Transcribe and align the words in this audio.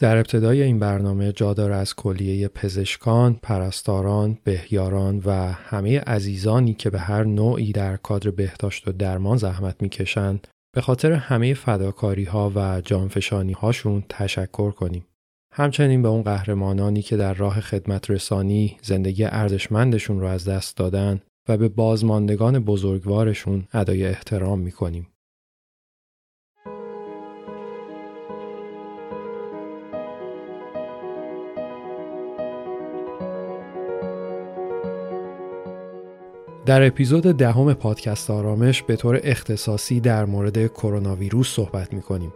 در 0.00 0.16
ابتدای 0.16 0.62
این 0.62 0.78
برنامه 0.78 1.32
جا 1.32 1.54
داره 1.54 1.74
از 1.74 1.94
کلیه 1.94 2.48
پزشکان، 2.48 3.38
پرستاران، 3.42 4.38
بهیاران 4.44 5.22
و 5.24 5.32
همه 5.52 6.00
عزیزانی 6.00 6.74
که 6.74 6.90
به 6.90 6.98
هر 6.98 7.24
نوعی 7.24 7.72
در 7.72 7.96
کادر 7.96 8.30
بهداشت 8.30 8.88
و 8.88 8.92
درمان 8.92 9.36
زحمت 9.36 9.82
می‌کشند 9.82 10.48
به 10.74 10.80
خاطر 10.80 11.12
همه 11.12 11.54
فداکاری 11.54 12.24
ها 12.24 12.52
و 12.54 12.80
جانفشانی 12.80 13.52
هاشون 13.52 14.04
تشکر 14.08 14.70
کنیم. 14.70 15.06
همچنین 15.54 16.02
به 16.02 16.08
اون 16.08 16.22
قهرمانانی 16.22 17.02
که 17.02 17.16
در 17.16 17.34
راه 17.34 17.60
خدمت 17.60 18.10
رسانی 18.10 18.76
زندگی 18.82 19.24
ارزشمندشون 19.24 20.20
رو 20.20 20.26
از 20.26 20.48
دست 20.48 20.76
دادن 20.76 21.20
و 21.48 21.56
به 21.56 21.68
بازماندگان 21.68 22.58
بزرگوارشون 22.58 23.64
ادای 23.72 24.06
احترام 24.06 24.58
می‌کنیم. 24.58 25.06
در 36.70 36.86
اپیزود 36.86 37.22
دهم 37.22 37.74
پادکست 37.74 38.30
آرامش 38.30 38.82
به 38.82 38.96
طور 38.96 39.20
اختصاصی 39.24 40.00
در 40.00 40.24
مورد 40.24 40.66
کرونا 40.66 41.16
ویروس 41.16 41.48
صحبت 41.48 41.92
می 41.92 42.02
کنیم. 42.02 42.32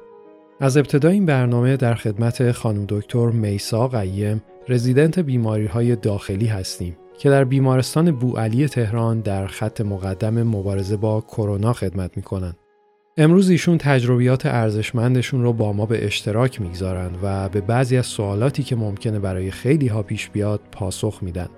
از 0.61 0.77
ابتدای 0.77 1.13
این 1.13 1.27
برنامه 1.27 1.77
در 1.77 1.95
خدمت 1.95 2.53
خانم 2.53 2.85
دکتر 2.89 3.27
میسا 3.27 3.89
قیم 3.89 4.43
رزیدنت 4.69 5.19
بیماری 5.19 5.67
های 5.67 5.97
داخلی 5.97 6.47
هستیم 6.47 6.97
که 7.19 7.31
در 7.31 7.45
بیمارستان 7.45 8.11
بوعلی 8.11 8.69
تهران 8.69 9.21
در 9.21 9.47
خط 9.47 9.81
مقدم 9.81 10.43
مبارزه 10.43 10.97
با 10.97 11.21
کرونا 11.21 11.73
خدمت 11.73 12.17
می 12.17 12.23
کنند. 12.23 12.57
امروز 13.17 13.51
ایشون 13.51 13.79
تجربیات 13.79 14.47
ارزشمندشون 14.47 15.43
رو 15.43 15.53
با 15.53 15.73
ما 15.73 15.87
به 15.87 16.07
اشتراک 16.07 16.61
می‌گذارند 16.61 17.19
و 17.23 17.49
به 17.49 17.61
بعضی 17.61 17.97
از 17.97 18.07
سوالاتی 18.07 18.63
که 18.63 18.77
ممکنه 18.77 19.19
برای 19.19 19.51
خیلی 19.51 19.87
ها 19.87 20.03
پیش 20.03 20.31
بیاد 20.31 20.61
پاسخ 20.73 21.19
میدن. 21.23 21.49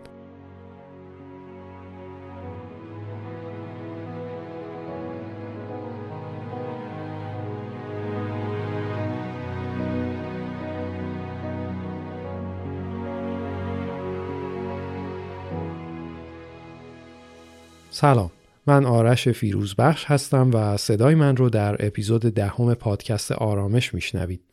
سلام 17.99 18.31
من 18.67 18.85
آرش 18.85 19.29
فیروزبخش 19.29 20.05
هستم 20.05 20.51
و 20.55 20.77
صدای 20.77 21.15
من 21.15 21.37
رو 21.37 21.51
در 21.51 21.87
اپیزود 21.87 22.21
دهم 22.21 22.75
پادکست 22.75 23.33
آرامش 23.33 23.95
میشنوید. 23.95 24.53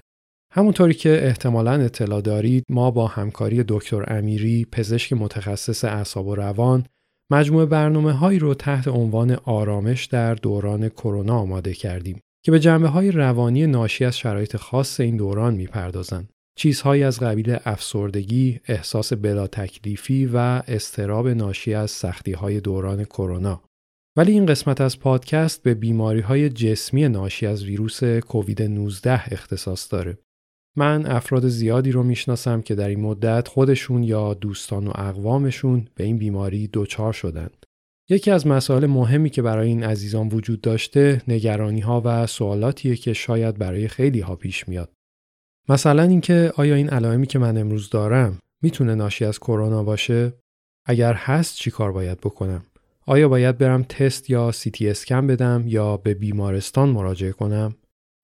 همونطوری 0.52 0.94
که 0.94 1.26
احتمالا 1.28 1.72
اطلاع 1.72 2.22
دارید 2.22 2.66
ما 2.70 2.92
با 2.92 3.08
همکاری 3.08 3.64
دکتر 3.68 4.14
امیری 4.14 4.68
پزشک 4.72 5.14
متخصص 5.14 5.86
اعصاب 5.86 6.28
و 6.28 6.36
روان 6.36 6.86
مجموعه 7.32 7.66
برنامه 7.66 8.12
هایی 8.12 8.40
رو 8.40 8.54
تحت 8.54 8.88
عنوان 8.88 9.32
آرامش 9.32 10.06
در 10.06 10.36
دوران 10.36 10.90
کرونا 10.90 11.38
آماده 11.38 11.74
کردیم 11.74 12.20
که 12.46 12.52
به 12.52 12.60
جنبه 12.60 12.88
های 12.88 13.12
روانی 13.12 13.68
ناشی 13.68 14.06
از 14.06 14.18
شرایط 14.18 14.58
خاص 14.58 15.00
این 15.00 15.18
دوران 15.18 15.54
می‌پردازند. 15.54 16.33
چیزهایی 16.56 17.04
از 17.04 17.20
قبیل 17.20 17.58
افسردگی، 17.66 18.60
احساس 18.68 19.14
بلا 19.14 19.48
تکلیفی 19.48 20.26
و 20.26 20.38
استراب 20.68 21.28
ناشی 21.28 21.74
از 21.74 21.92
سختی 21.92 22.32
های 22.32 22.60
دوران 22.60 23.04
کرونا. 23.04 23.64
ولی 24.18 24.32
این 24.32 24.46
قسمت 24.46 24.82
از 24.82 25.00
پادکست 25.00 25.64
به 25.64 25.74
بیماری 25.74 26.20
های 26.20 26.50
جسمی 26.50 27.08
ناشی 27.08 27.46
از 27.48 27.64
ویروس 27.64 28.04
کووید 28.04 28.62
19 28.62 29.34
اختصاص 29.34 29.92
داره. 29.94 30.18
من 30.78 31.06
افراد 31.06 31.48
زیادی 31.48 31.92
رو 31.92 32.04
می‌شناسم 32.04 32.62
که 32.62 32.76
در 32.76 32.88
این 32.88 33.02
مدت 33.02 33.48
خودشون 33.48 34.04
یا 34.04 34.34
دوستان 34.34 34.88
و 34.88 34.92
اقوامشون 34.96 35.88
به 35.96 36.04
این 36.04 36.18
بیماری 36.18 36.70
دچار 36.74 37.14
شدند. 37.14 37.66
یکی 38.10 38.32
از 38.32 38.48
مسائل 38.48 38.86
مهمی 38.86 39.30
که 39.30 39.42
برای 39.42 39.68
این 39.68 39.84
عزیزان 39.84 40.28
وجود 40.28 40.62
داشته 40.62 41.22
نگرانی 41.28 41.80
ها 41.80 42.02
و 42.06 42.28
سوالاتیه 42.28 42.96
که 42.96 43.14
شاید 43.14 43.58
برای 43.58 43.88
خیلی 43.88 44.20
ها 44.20 44.36
پیش 44.36 44.70
میاد. 44.70 44.92
مثلا 45.70 46.04
اینکه 46.04 46.54
آیا 46.56 46.76
این 46.76 46.90
علائمی 46.90 47.28
که 47.28 47.40
من 47.40 47.58
امروز 47.58 47.90
دارم 47.90 48.40
می‌تونه 48.62 48.96
ناشی 48.96 49.26
از 49.26 49.40
کرونا 49.40 49.84
باشه؟ 49.84 50.34
اگر 50.86 51.14
هست 51.14 51.56
چی 51.56 51.72
کار 51.72 51.92
باید 51.92 52.18
بکنم؟ 52.18 52.64
آیا 53.06 53.30
باید 53.30 53.58
برم 53.58 53.84
تست 53.84 54.30
یا 54.30 54.52
سی 54.52 54.72
تی 54.72 54.90
اسکن 54.90 55.28
بدم 55.28 55.64
یا 55.68 55.98
به 55.98 56.14
بیمارستان 56.14 56.90
مراجعه 56.90 57.32
کنم؟ 57.32 57.76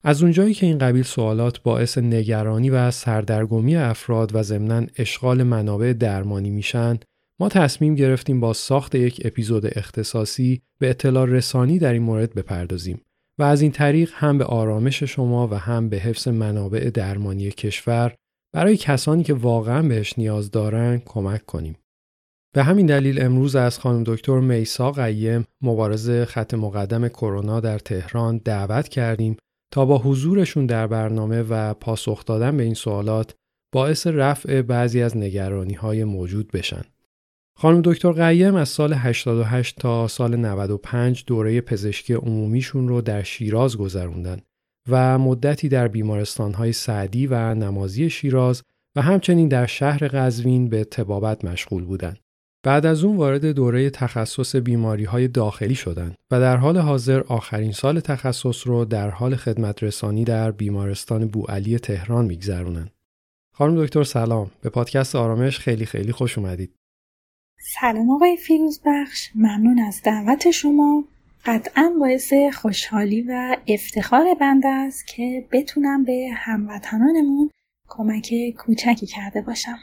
از 0.04 0.22
اونجایی 0.22 0.54
که 0.54 0.66
این 0.66 0.78
قبیل 0.78 1.02
سوالات 1.02 1.62
باعث 1.62 1.98
نگرانی 1.98 2.70
و 2.70 2.90
سردرگمی 2.90 3.76
افراد 3.76 4.34
و 4.34 4.42
ضمناً 4.42 4.86
اشغال 4.96 5.42
منابع 5.42 5.92
درمانی 5.92 6.50
میشن، 6.50 6.98
ما 7.40 7.48
تصمیم 7.48 7.94
گرفتیم 7.94 8.40
با 8.40 8.52
ساخت 8.52 8.94
یک 8.94 9.20
اپیزود 9.24 9.66
اختصاصی 9.66 10.62
به 10.78 10.90
اطلاع 10.90 11.26
رسانی 11.26 11.78
در 11.78 11.92
این 11.92 12.02
مورد 12.02 12.34
بپردازیم 12.34 13.00
و 13.40 13.42
از 13.42 13.62
این 13.62 13.72
طریق 13.72 14.10
هم 14.14 14.38
به 14.38 14.44
آرامش 14.44 15.02
شما 15.02 15.48
و 15.48 15.54
هم 15.54 15.88
به 15.88 15.96
حفظ 15.96 16.28
منابع 16.28 16.90
درمانی 16.90 17.50
کشور 17.50 18.14
برای 18.54 18.76
کسانی 18.76 19.22
که 19.22 19.34
واقعا 19.34 19.88
بهش 19.88 20.18
نیاز 20.18 20.50
دارن 20.50 21.02
کمک 21.06 21.46
کنیم. 21.46 21.76
به 22.54 22.62
همین 22.62 22.86
دلیل 22.86 23.22
امروز 23.22 23.56
از 23.56 23.78
خانم 23.78 24.02
دکتر 24.06 24.40
میسا 24.40 24.90
قیم 24.90 25.44
مبارز 25.62 26.10
خط 26.10 26.54
مقدم 26.54 27.08
کرونا 27.08 27.60
در 27.60 27.78
تهران 27.78 28.38
دعوت 28.44 28.88
کردیم 28.88 29.36
تا 29.72 29.84
با 29.84 29.98
حضورشون 29.98 30.66
در 30.66 30.86
برنامه 30.86 31.42
و 31.42 31.74
پاسخ 31.74 32.24
دادن 32.24 32.56
به 32.56 32.62
این 32.62 32.74
سوالات 32.74 33.34
باعث 33.74 34.06
رفع 34.06 34.62
بعضی 34.62 35.02
از 35.02 35.16
نگرانی 35.16 35.74
های 35.74 36.04
موجود 36.04 36.50
بشن. 36.50 36.82
خانم 37.60 37.82
دکتر 37.84 38.12
قیم 38.12 38.54
از 38.54 38.68
سال 38.68 38.92
88 38.92 39.76
تا 39.78 40.08
سال 40.08 40.36
95 40.36 41.24
دوره 41.26 41.60
پزشکی 41.60 42.14
عمومیشون 42.14 42.88
رو 42.88 43.00
در 43.00 43.22
شیراز 43.22 43.76
گذروندن 43.76 44.40
و 44.88 45.18
مدتی 45.18 45.68
در 45.68 45.88
بیمارستانهای 45.88 46.72
سعدی 46.72 47.26
و 47.26 47.54
نمازی 47.54 48.10
شیراز 48.10 48.62
و 48.96 49.02
همچنین 49.02 49.48
در 49.48 49.66
شهر 49.66 50.08
قزوین 50.08 50.68
به 50.68 50.84
تبابت 50.84 51.44
مشغول 51.44 51.84
بودند. 51.84 52.18
بعد 52.62 52.86
از 52.86 53.04
اون 53.04 53.16
وارد 53.16 53.46
دوره 53.46 53.90
تخصص 53.90 54.56
بیماری 54.56 55.04
های 55.04 55.28
داخلی 55.28 55.74
شدند 55.74 56.14
و 56.30 56.40
در 56.40 56.56
حال 56.56 56.78
حاضر 56.78 57.20
آخرین 57.20 57.72
سال 57.72 58.00
تخصص 58.00 58.66
رو 58.66 58.84
در 58.84 59.10
حال 59.10 59.36
خدمت 59.36 59.82
رسانی 59.82 60.24
در 60.24 60.50
بیمارستان 60.50 61.28
بوعلی 61.28 61.78
تهران 61.78 62.24
میگذرونن. 62.24 62.90
خانم 63.54 63.84
دکتر 63.84 64.04
سلام 64.04 64.50
به 64.60 64.68
پادکست 64.68 65.16
آرامش 65.16 65.58
خیلی 65.58 65.86
خیلی 65.86 66.12
خوش 66.12 66.38
اومدید. 66.38 66.79
سلام 67.62 68.10
آقای 68.10 68.36
فیروز 68.36 68.80
بخش 68.86 69.30
ممنون 69.34 69.78
از 69.78 70.00
دعوت 70.04 70.50
شما. 70.50 71.04
قطعا 71.44 71.92
باعث 72.00 72.32
خوشحالی 72.54 73.22
و 73.22 73.56
افتخار 73.68 74.24
بنده 74.40 74.68
است 74.68 75.06
که 75.06 75.44
بتونم 75.52 76.04
به 76.04 76.28
هموطنانمون 76.34 77.50
کمک 77.88 78.34
کوچکی 78.58 79.06
کرده 79.06 79.42
باشم. 79.42 79.78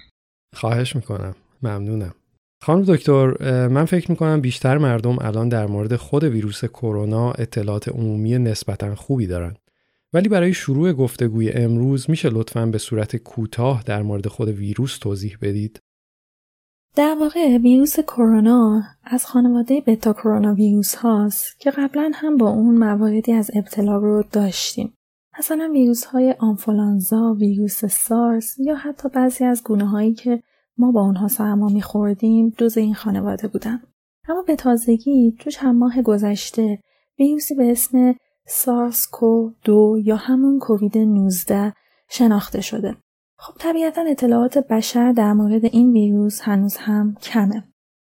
خواهش 0.56 0.96
می‌کنم. 0.96 1.36
ممنونم. 1.64 2.14
خانم 2.62 2.84
دکتر 2.88 3.34
من 3.68 3.86
فکر 3.86 4.12
می‌کنم 4.12 4.42
بیشتر 4.42 4.78
مردم 4.78 5.20
الان 5.20 5.50
در 5.50 5.68
مورد 5.68 5.96
خود 5.96 6.24
ویروس 6.24 6.66
کرونا 6.66 7.32
اطلاعات 7.32 7.90
عمومی 7.90 8.38
نسبتا 8.38 8.96
خوبی 8.96 9.28
دارن. 9.28 9.56
ولی 10.14 10.30
برای 10.30 10.54
شروع 10.54 10.94
گفتگوی 10.94 11.52
امروز 11.52 12.10
میشه 12.10 12.30
لطفا 12.30 12.66
به 12.66 12.78
صورت 12.78 13.16
کوتاه 13.16 13.84
در 13.86 14.02
مورد 14.02 14.28
خود 14.28 14.48
ویروس 14.48 14.98
توضیح 14.98 15.38
بدید؟ 15.42 15.80
در 16.98 17.16
واقع 17.20 17.58
ویروس 17.58 18.00
کرونا 18.00 18.84
از 19.04 19.26
خانواده 19.26 19.84
بتا 19.86 20.14
کرونا 20.14 20.54
ویروس 20.54 20.96
هاست 20.96 21.60
که 21.60 21.72
قبلا 21.72 22.12
هم 22.14 22.38
با 22.38 22.50
اون 22.50 22.78
مواردی 22.78 23.34
از 23.34 23.52
ابتلا 23.56 23.98
رو 23.98 24.24
داشتیم. 24.32 24.94
مثلا 25.40 25.70
ویروس 25.74 26.04
های 26.04 26.36
آنفولانزا، 26.40 27.34
ویروس 27.40 27.86
سارس 27.86 28.60
یا 28.60 28.76
حتی 28.76 29.10
بعضی 29.10 29.46
از 29.46 29.64
گونه 29.64 29.86
هایی 29.86 30.14
که 30.14 30.44
ما 30.78 30.92
با 30.92 31.02
اونها 31.02 31.28
سرما 31.28 31.68
میخوردیم 31.68 32.54
دوز 32.58 32.78
این 32.78 32.94
خانواده 32.94 33.48
بودن. 33.48 33.82
اما 34.30 34.42
به 34.42 34.56
تازگی 34.56 35.36
تو 35.40 35.50
چند 35.50 35.76
ماه 35.76 36.02
گذشته 36.02 36.80
ویروسی 37.20 37.56
به 37.56 37.72
اسم 37.72 38.16
سارس 38.48 39.08
کو 39.12 39.52
دو 39.64 39.98
یا 40.04 40.16
همون 40.16 40.60
کووید 40.60 40.98
19 40.98 41.74
شناخته 42.10 42.62
شده 42.62 42.98
خب 43.48 43.54
طبیعتا 43.60 44.02
اطلاعات 44.02 44.58
بشر 44.58 45.12
در 45.12 45.34
مورد 45.34 45.66
این 45.66 45.92
ویروس 45.92 46.42
هنوز 46.42 46.78
هم 46.78 47.16
کمه. 47.22 47.64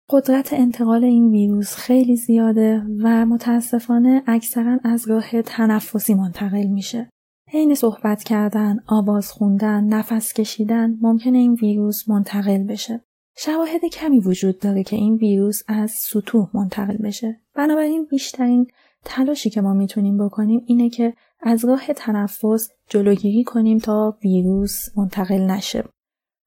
قدرت 0.10 0.54
انتقال 0.54 1.04
این 1.04 1.30
ویروس 1.30 1.76
خیلی 1.76 2.16
زیاده 2.16 2.84
و 3.04 3.26
متاسفانه 3.26 4.24
اکثرا 4.28 4.80
از 4.84 5.10
راه 5.10 5.42
تنفسی 5.42 6.14
منتقل 6.14 6.68
میشه. 6.68 7.10
حین 7.50 7.76
صحبت 7.76 8.24
کردن، 8.24 8.80
آواز 8.88 9.32
خوندن، 9.32 9.84
نفس 9.84 10.34
کشیدن 10.34 10.98
ممکنه 11.02 11.38
این 11.38 11.54
ویروس 11.54 12.10
منتقل 12.10 12.64
بشه. 12.64 13.02
شواهد 13.38 13.86
کمی 13.86 14.20
وجود 14.20 14.60
داره 14.60 14.84
که 14.84 14.96
این 14.96 15.16
ویروس 15.16 15.64
از 15.68 15.92
سطوح 15.92 16.50
منتقل 16.54 16.98
بشه. 16.98 17.42
بنابراین 17.56 18.06
بیشترین 18.06 18.68
تلاشی 19.06 19.50
که 19.50 19.62
ما 19.62 19.74
می‌تونیم 19.74 20.26
بکنیم 20.26 20.62
اینه 20.66 20.90
که 20.90 21.14
از 21.42 21.66
راه 21.66 21.94
تنفس 21.94 22.70
جلوگیری 22.90 23.44
کنیم 23.44 23.78
تا 23.78 24.18
ویروس 24.24 24.98
منتقل 24.98 25.42
نشه. 25.42 25.84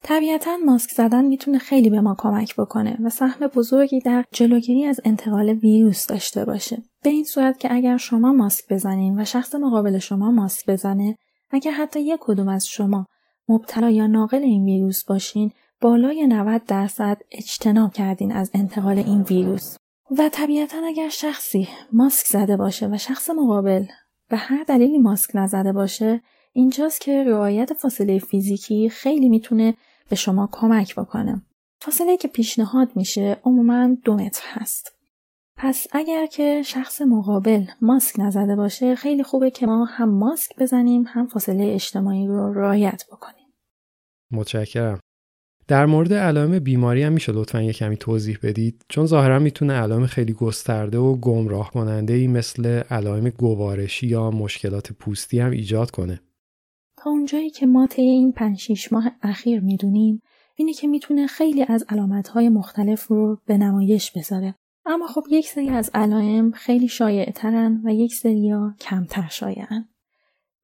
طبیعتا 0.03 0.57
ماسک 0.57 0.91
زدن 0.91 1.25
می‌تونه 1.25 1.59
خیلی 1.59 1.91
به 1.91 2.01
ما 2.01 2.17
کمک 2.19 2.57
بکنه 2.57 2.99
و 3.05 3.11
سهم 3.11 3.47
بزرگی 3.47 4.01
در 4.01 4.25
جلوگیری 4.33 4.85
از 4.85 5.01
انتقال 5.05 5.49
ویروس 5.49 6.07
داشته 6.07 6.45
باشه. 6.45 6.83
به 7.03 7.11
این 7.11 7.25
صورت 7.25 7.59
که 7.59 7.75
اگر 7.75 7.97
شما 7.97 8.33
ماسک 8.33 8.65
بزنین 8.71 9.21
و 9.21 9.25
شخص 9.25 9.55
مقابل 9.55 9.99
شما 9.99 10.31
ماسک 10.31 10.71
بزنه، 10.71 11.19
اگر 11.51 11.71
حتی 11.71 12.01
یک 12.01 12.19
کدوم 12.21 12.49
از 12.49 12.67
شما 12.67 13.07
مبتلا 13.49 13.91
یا 13.91 14.07
ناقل 14.07 14.43
این 14.43 14.65
ویروس 14.65 15.05
باشین، 15.05 15.51
بالای 15.81 16.27
90 16.27 16.65
درصد 16.65 17.19
اجتناب 17.33 17.93
کردین 17.93 18.33
از 18.33 18.51
انتقال 18.55 18.99
این 18.99 19.23
ویروس. 19.23 19.77
و 20.19 20.29
طبیعتا 20.33 20.79
اگر 20.87 21.09
شخصی 21.09 21.69
ماسک 21.93 22.27
زده 22.27 22.57
باشه 22.57 22.87
و 22.87 22.99
شخص 22.99 23.31
مقابل 23.31 23.85
به 24.33 24.39
هر 24.39 24.65
دلیلی 24.65 24.99
ماسک 24.99 25.31
نزده 25.35 25.73
باشه 25.73 26.23
اینجاست 26.53 27.01
که 27.01 27.25
رعایت 27.25 27.73
فاصله 27.73 28.19
فیزیکی 28.19 28.89
خیلی 28.89 29.29
می‌تونه 29.29 29.75
به 30.09 30.17
شما 30.17 30.49
کمک 30.53 30.95
بکنه. 30.95 31.43
فاصله 31.81 32.17
که 32.17 32.29
پیشنهاد 32.29 32.89
میشه 32.95 33.41
عموما 33.45 33.97
دو 34.05 34.15
متر 34.15 34.43
هست. 34.45 34.95
پس 35.57 35.87
اگر 35.93 36.27
که 36.27 36.63
شخص 36.65 37.03
مقابل 37.03 37.65
ماسک 37.81 38.21
نزده 38.21 38.57
باشه 38.57 38.95
خیلی 38.95 39.23
خوبه 39.23 39.51
که 39.51 39.67
ما 39.67 39.85
هم 39.85 40.09
ماسک 40.09 40.57
بزنیم 40.59 41.05
هم 41.09 41.27
فاصله 41.27 41.65
اجتماعی 41.75 42.27
رو 42.27 42.55
رعایت 42.55 43.05
بکنیم. 43.13 43.47
متشکرم. 44.31 45.01
در 45.73 45.87
مورد 45.87 46.13
علائم 46.13 46.59
بیماری 46.59 47.03
هم 47.03 47.13
میشه 47.13 47.33
لطفا 47.33 47.63
یه 47.63 47.73
کمی 47.73 47.97
توضیح 47.97 48.39
بدید 48.43 48.85
چون 48.89 49.07
ظاهرا 49.07 49.39
می‌تونه 49.39 49.73
علائم 49.73 50.07
خیلی 50.07 50.33
گسترده 50.33 50.99
و 50.99 51.17
گمراه 51.17 51.71
کننده 51.71 52.13
ای 52.13 52.27
مثل 52.27 52.67
علائم 52.91 53.29
گوارشی 53.29 54.07
یا 54.07 54.31
مشکلات 54.31 54.93
پوستی 54.93 55.39
هم 55.41 55.51
ایجاد 55.51 55.91
کنه. 55.91 56.21
تا 56.97 57.11
اونجایی 57.11 57.51
که 57.51 57.67
ما 57.67 57.87
طی 57.87 58.03
این 58.03 58.33
5 58.33 58.59
6 58.59 58.93
ماه 58.93 59.13
اخیر 59.23 59.61
می‌دونیم 59.61 60.23
اینه 60.57 60.73
که 60.73 60.89
می‌تونه 60.89 61.27
خیلی 61.27 61.65
از 61.69 61.85
علامتهای 61.89 62.49
مختلف 62.49 63.07
رو 63.07 63.39
به 63.47 63.59
نمایش 63.59 64.11
بذاره. 64.11 64.55
اما 64.87 65.07
خب 65.07 65.25
یک 65.31 65.49
سری 65.49 65.69
از 65.69 65.91
علائم 65.95 66.51
خیلی 66.51 66.89
شایع 66.89 67.31
ترن 67.31 67.81
و 67.85 67.95
یک 67.95 68.15
سری 68.15 68.51
ها 68.51 68.75
کمتر 68.81 69.29
شایعن. 69.31 69.89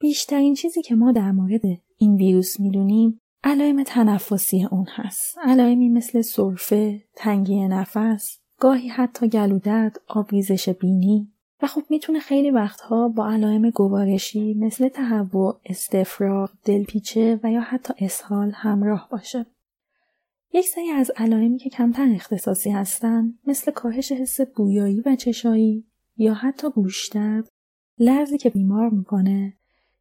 بیشترین 0.00 0.54
چیزی 0.54 0.82
که 0.82 0.94
ما 0.94 1.12
در 1.12 1.32
مورد 1.32 1.62
این 1.98 2.16
ویروس 2.16 2.60
می‌دونیم 2.60 3.20
علائم 3.44 3.82
تنفسی 3.82 4.64
اون 4.70 4.86
هست. 4.88 5.38
علائمی 5.38 5.88
مثل 5.88 6.20
سرفه، 6.20 7.02
تنگی 7.16 7.68
نفس، 7.68 8.38
گاهی 8.58 8.88
حتی 8.88 9.28
گلودرد، 9.28 10.00
آبریزش 10.08 10.68
بینی 10.68 11.32
و 11.62 11.66
خب 11.66 11.82
می‌تونه 11.90 12.20
خیلی 12.20 12.50
وقتها 12.50 13.08
با 13.08 13.30
علائم 13.30 13.70
گوارشی 13.70 14.54
مثل 14.54 14.88
تهوع، 14.88 15.60
استفراغ، 15.64 16.50
دلپیچه 16.64 17.40
و 17.42 17.50
یا 17.52 17.60
حتی 17.60 17.94
اسهال 17.98 18.52
همراه 18.54 19.08
باشه. 19.10 19.46
یک 20.52 20.66
سری 20.66 20.90
از 20.90 21.10
علائمی 21.16 21.58
که 21.58 21.70
کمتر 21.70 22.12
اختصاصی 22.14 22.70
هستن 22.70 23.34
مثل 23.46 23.70
کاهش 23.72 24.12
حس 24.12 24.40
بویایی 24.40 25.00
و 25.00 25.16
چشایی 25.16 25.84
یا 26.16 26.34
حتی 26.34 26.70
گوشدرد، 26.70 27.48
لرزی 27.98 28.38
که 28.38 28.50
بیمار 28.50 28.90
می‌کنه 28.90 29.54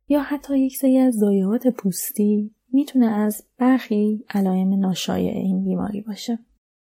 یا 0.10 0.22
حتی 0.22 0.60
یک 0.60 0.78
سری 0.78 0.98
از 0.98 1.13
ضایعات 1.13 1.68
پوستی 1.68 2.56
می‌تونه 2.73 3.05
از 3.05 3.43
برخی 3.57 4.25
علائم 4.29 4.79
ناشایع 4.79 5.31
این 5.31 5.63
بیماری 5.63 6.01
باشه. 6.01 6.39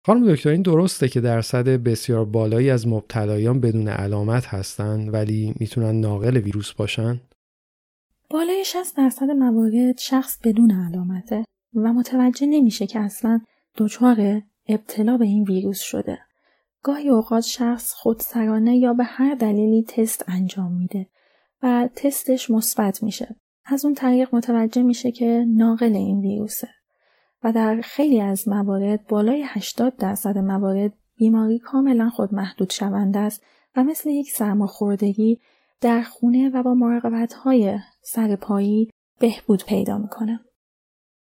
خانم 0.06 0.32
دکتر 0.32 0.50
این 0.50 0.62
درسته 0.62 1.08
که 1.08 1.20
درصد 1.20 1.68
بسیار 1.68 2.24
بالایی 2.24 2.70
از 2.70 2.88
مبتلایان 2.88 3.60
بدون 3.60 3.88
علامت 3.88 4.46
هستند 4.46 5.14
ولی 5.14 5.54
می‌تونن 5.60 6.00
ناقل 6.00 6.36
ویروس 6.36 6.72
باشن؟ 6.72 7.20
بالای 8.30 8.64
60 8.64 8.96
درصد 8.96 9.30
موارد 9.30 9.98
شخص 9.98 10.38
بدون 10.44 10.70
علامته 10.70 11.44
و 11.74 11.92
متوجه 11.92 12.46
نمیشه 12.46 12.86
که 12.86 13.00
اصلا 13.00 13.40
دچار 13.76 14.42
ابتلا 14.68 15.16
به 15.16 15.24
این 15.24 15.44
ویروس 15.44 15.80
شده. 15.80 16.18
گاهی 16.82 17.08
اوقات 17.08 17.42
شخص 17.42 17.92
خودسرانه 17.92 18.76
یا 18.76 18.94
به 18.94 19.04
هر 19.04 19.34
دلیلی 19.34 19.82
تست 19.82 20.24
انجام 20.28 20.72
میده 20.72 21.06
و 21.62 21.88
تستش 21.96 22.50
مثبت 22.50 23.02
میشه. 23.02 23.36
از 23.64 23.84
اون 23.84 23.94
طریق 23.94 24.34
متوجه 24.34 24.82
میشه 24.82 25.10
که 25.12 25.44
ناقل 25.48 25.96
این 25.96 26.20
ویروسه. 26.20 26.68
و 27.44 27.52
در 27.52 27.80
خیلی 27.84 28.20
از 28.20 28.48
موارد 28.48 29.06
بالای 29.06 29.42
80 29.46 29.96
درصد 29.96 30.38
موارد 30.38 30.92
بیماری 31.16 31.58
کاملا 31.58 32.10
خود 32.10 32.34
محدود 32.34 32.70
شونده 32.70 33.18
است 33.18 33.42
و 33.76 33.84
مثل 33.84 34.10
یک 34.10 34.30
سرماخوردگی 34.30 35.40
در 35.80 36.02
خونه 36.02 36.50
و 36.54 36.62
با 36.62 36.74
مراقبت 36.74 37.32
های 37.32 37.78
سرپایی 38.02 38.90
بهبود 39.20 39.64
پیدا 39.64 39.98
می‌کنه. 39.98 40.40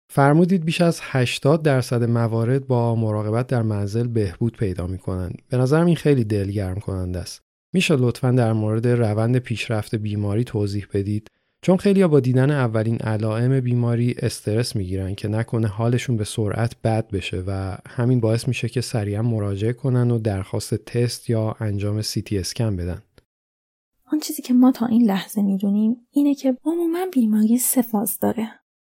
فرمودید 0.09 0.65
بیش 0.65 0.81
از 0.81 0.99
80 1.03 1.63
درصد 1.63 2.03
موارد 2.03 2.67
با 2.67 2.95
مراقبت 2.95 3.47
در 3.47 3.61
منزل 3.61 4.07
بهبود 4.07 4.57
پیدا 4.57 4.87
می‌کنند. 4.87 5.41
به 5.49 5.57
نظرم 5.57 5.85
این 5.85 5.95
خیلی 5.95 6.23
دلگرم 6.23 6.79
کننده 6.79 7.19
است. 7.19 7.41
میشه 7.73 7.95
لطفا 7.95 8.31
در 8.31 8.53
مورد 8.53 8.87
روند 8.87 9.37
پیشرفت 9.37 9.95
بیماری 9.95 10.43
توضیح 10.43 10.87
بدید 10.93 11.27
چون 11.65 11.77
خیلی 11.77 12.07
با 12.07 12.19
دیدن 12.19 12.51
اولین 12.51 12.97
علائم 12.97 13.59
بیماری 13.59 14.15
استرس 14.19 14.75
می‌گیرن 14.75 15.15
که 15.15 15.27
نکنه 15.27 15.67
حالشون 15.67 16.17
به 16.17 16.23
سرعت 16.23 16.81
بد 16.81 17.07
بشه 17.09 17.43
و 17.47 17.77
همین 17.87 18.19
باعث 18.19 18.47
میشه 18.47 18.69
که 18.69 18.81
سریعا 18.81 19.21
مراجعه 19.21 19.73
کنن 19.73 20.11
و 20.11 20.19
درخواست 20.19 20.75
تست 20.75 21.29
یا 21.29 21.55
انجام 21.59 22.01
سی 22.01 22.21
تی 22.21 22.37
اسکن 22.37 22.75
بدن. 22.75 23.01
آن 24.11 24.19
چیزی 24.19 24.41
که 24.41 24.53
ما 24.53 24.71
تا 24.71 24.85
این 24.85 25.05
لحظه 25.05 25.41
می‌دونیم 25.41 25.95
اینه 26.11 26.35
که 26.35 26.57
عموما 26.65 27.05
بیماری 27.13 27.57
سه 27.57 27.81
فاز 27.81 28.19
داره. 28.21 28.49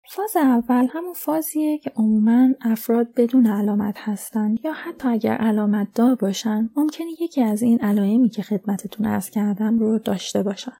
فاز 0.10 0.36
اول 0.36 0.88
همون 0.90 1.14
فازیه 1.14 1.78
که 1.78 1.92
عموما 1.96 2.50
افراد 2.62 3.08
بدون 3.18 3.48
علامت 3.48 3.96
هستن 3.98 4.56
یا 4.64 4.74
حتی 4.74 5.08
اگر 5.08 5.36
علامت 5.36 5.88
دار 5.96 6.16
باشن 6.16 6.70
ممکنه 6.76 7.08
یکی 7.22 7.42
از 7.42 7.62
این 7.62 7.80
علائمی 7.82 8.30
که 8.30 8.42
خدمتتون 8.42 9.06
ارز 9.06 9.30
کردم 9.30 9.80
رو 9.80 10.00
داشته 10.00 10.44
باشن. 10.44 10.74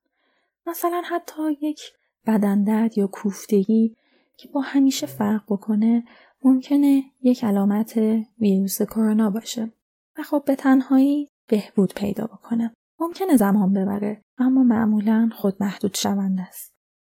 مثلا 0.68 1.02
حتی 1.06 1.42
یک 1.62 1.82
بدن 2.28 2.64
درد 2.64 2.98
یا 2.98 3.08
کوفتگی 3.08 3.96
که 4.38 4.50
با 4.50 4.62
همیشه 4.62 5.08
فرق 5.08 5.44
بکنه 5.48 6.04
ممکنه 6.44 7.04
یک 7.22 7.44
علامت 7.44 8.00
ویروس 8.40 8.82
کرونا 8.82 9.30
باشه 9.30 9.74
و 10.18 10.24
خب 10.24 10.44
به 10.46 10.56
تنهایی 10.56 11.28
بهبود 11.48 11.94
پیدا 11.94 12.28
بکنه. 12.28 12.74
ممکنه 13.00 13.38
زمان 13.38 13.74
ببره 13.74 14.22
اما 14.38 14.64
معمولا 14.64 15.30
خود 15.36 15.56
محدود 15.60 15.94
شونده 15.94 16.42
است. 16.42 16.74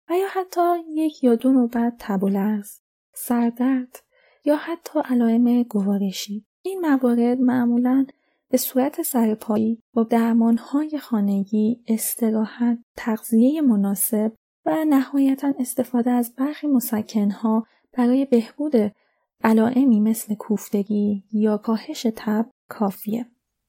و 0.10 0.13
یا 0.13 0.28
حتی 0.31 0.62
یک 0.89 1.24
یا 1.24 1.36
دو 1.36 1.51
نوبت 1.51 1.96
تب 2.00 2.24
و 2.24 2.30
لرز، 2.30 2.80
سردرد 3.13 4.00
یا 4.46 4.56
حتی 4.56 5.00
علائم 5.06 5.63
گوارشی. 5.63 6.46
این 6.62 6.79
موارد 6.79 7.39
معمولا 7.39 8.06
به 8.53 8.57
صورت 8.57 9.01
سرپایی 9.01 9.83
با 9.93 10.03
درمانهای 10.03 10.98
خانگی، 10.98 11.83
استراحت، 11.88 12.79
تغذیه 12.98 13.62
مناسب 13.62 14.33
و 14.65 14.86
نهایتا 14.86 15.53
استفاده 15.60 16.12
از 16.12 16.36
برخی 16.36 16.67
مسکنها 16.67 17.63
برای 17.93 18.25
بهبود 18.25 18.74
علائمی 19.43 20.00
مثل 20.00 20.36
کوفتگی 20.36 21.24
یا 21.31 21.57
کاهش 21.57 22.07
تب 22.15 22.50
کافیه. 22.69 23.25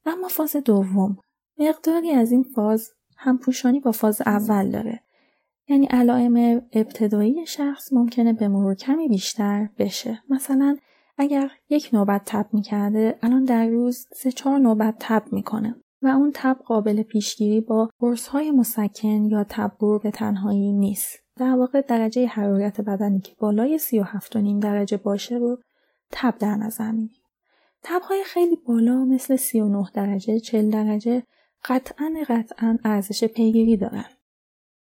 اما 0.06 0.28
فاز 0.28 0.56
دوم 0.56 1.16
مقداری 1.58 2.10
از 2.10 2.32
این 2.32 2.42
فاز 2.42 2.90
همپوشانی 3.16 3.80
با 3.80 3.92
فاز 3.92 4.22
اول 4.26 4.70
داره 4.70 5.00
یعنی 5.68 5.86
علائم 5.86 6.62
ابتدایی 6.72 7.46
شخص 7.46 7.92
ممکنه 7.92 8.32
به 8.32 8.48
مرور 8.48 8.74
کمی 8.74 9.08
بیشتر 9.08 9.68
بشه 9.78 10.22
مثلا 10.28 10.76
اگر 11.16 11.50
یک 11.68 11.90
نوبت 11.92 12.23
تب 12.26 12.47
می‌کرده 12.52 13.18
الان 13.23 13.44
در 13.44 13.66
روز 13.66 14.06
سه 14.16 14.33
چهار 14.33 14.59
نوبت 14.59 14.97
تب 15.00 15.23
می‌کنه 15.33 15.76
و 16.02 16.06
اون 16.06 16.30
تب 16.35 16.56
قابل 16.64 17.02
پیشگیری 17.02 17.61
با 17.61 17.90
قرص 17.99 18.28
های 18.28 18.50
مسکن 18.50 19.25
یا 19.25 19.44
تبور 19.49 19.99
به 19.99 20.11
تنهایی 20.11 20.73
نیست. 20.73 21.18
در 21.37 21.54
واقع 21.54 21.80
درجه 21.80 22.26
حرارت 22.26 22.80
بدنی 22.80 23.21
که 23.21 23.33
بالای 23.38 23.78
37.5 23.78 24.62
درجه 24.62 24.97
باشه 24.97 25.37
رو 25.37 25.59
تب 26.11 26.38
در 26.38 26.56
نظر 26.56 26.90
می‌گیریم. 26.90 27.25
تبهای 27.83 28.25
خیلی 28.25 28.56
بالا 28.56 29.04
مثل 29.04 29.37
39 29.37 29.85
درجه 29.94 30.40
40 30.40 30.71
درجه 30.71 31.23
قطعا 31.64 32.14
قطعا 32.28 32.78
ارزش 32.85 33.25
پیگیری 33.25 33.76
دارن. 33.76 34.04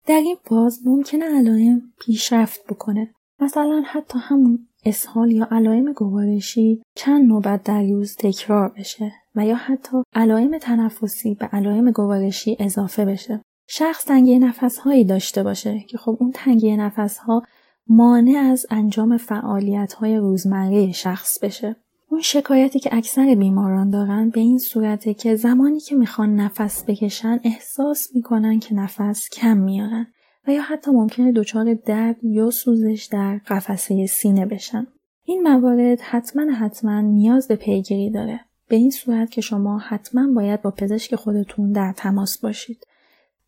در 0.06 0.20
این 0.20 0.38
فاز 0.44 0.80
ممکنه 0.86 1.26
علائم 1.26 1.82
پیشرفت 2.00 2.68
بکنه. 2.68 3.14
مثلا 3.40 3.84
حتی 3.86 4.20
همون 4.20 4.68
اسهال 4.86 5.32
یا 5.32 5.48
علائم 5.52 5.94
گوارشی 5.94 6.82
چند 6.96 7.28
نوبت 7.28 7.64
در 7.64 7.84
روز 7.84 8.16
تکرار 8.16 8.74
بشه 8.78 9.12
و 9.36 9.46
یا 9.46 9.56
حتی 9.56 9.98
علائم 10.14 10.58
تنفسی 10.58 11.36
به 11.36 11.46
علائم 11.46 11.92
گوارشی 11.92 12.58
اضافه 12.60 13.06
بشه. 13.06 13.42
شخص 13.68 14.06
تنگی 14.06 14.40
نفس 14.40 14.78
هایی 14.78 15.06
داشته 15.06 15.44
باشه 15.44 15.80
که 15.80 15.98
خب 15.98 16.18
اون 16.20 16.32
تنگی 16.32 16.78
نفس 16.78 17.18
ها 17.18 17.44
مانع 17.88 18.38
از 18.38 18.66
انجام 18.70 19.18
فعالیت 19.18 19.94
های 19.94 20.18
روزمره 20.18 20.92
شخص 20.92 21.40
بشه. 21.44 21.76
اون 22.10 22.22
شکایتی 22.22 22.80
که 22.80 22.96
اکثر 22.96 23.36
بیماران 23.36 23.90
دارن 23.90 24.30
به 24.30 24.40
این 24.40 24.60
صورته 24.60 25.14
که 25.14 25.36
زمانی 25.36 25.80
که 25.80 25.96
می‌خوان 25.96 26.36
نفس 26.36 26.84
بکشن 26.88 27.40
احساس 27.44 28.16
می‌کنن 28.16 28.60
که 28.60 28.76
نفس 28.76 29.30
کم 29.30 29.58
میارن 29.58 30.08
و 30.48 30.52
یا 30.52 30.62
حتی 30.62 30.92
ممکنه 30.92 31.32
دچار 31.32 31.74
درد 31.74 32.24
یا 32.24 32.50
سوزش 32.50 33.10
در 33.12 33.38
قفسه 33.48 34.06
سینه 34.06 34.46
بشن. 34.46 34.88
این 35.26 35.44
موارد 35.44 36.02
حتما 36.02 36.52
حتما 36.52 37.02
نیاز 37.02 37.48
به 37.48 37.56
پیگیری 37.56 38.10
داره. 38.10 38.40
به 38.68 38.76
این 38.76 38.92
صورت 38.92 39.32
که 39.32 39.42
شما 39.42 39.78
حتما 39.78 40.34
باید 40.34 40.62
با 40.62 40.72
پزشک 40.72 41.16
خودتون 41.16 41.72
در 41.72 41.94
تماس 41.98 42.38
باشید. 42.38 42.88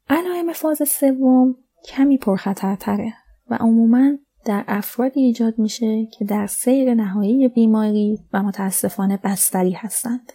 علائم 0.09 0.53
فاز 0.53 0.81
سوم 0.89 1.55
کمی 1.85 2.17
پرخطرتره 2.17 3.13
و 3.49 3.55
عموما 3.55 4.11
در 4.45 4.63
افرادی 4.67 5.21
ایجاد 5.21 5.59
میشه 5.59 6.05
که 6.05 6.25
در 6.25 6.47
سیر 6.47 6.93
نهایی 6.93 7.47
بیماری 7.47 8.19
و 8.33 8.43
متاسفانه 8.43 9.19
بستری 9.23 9.71
هستند. 9.71 10.33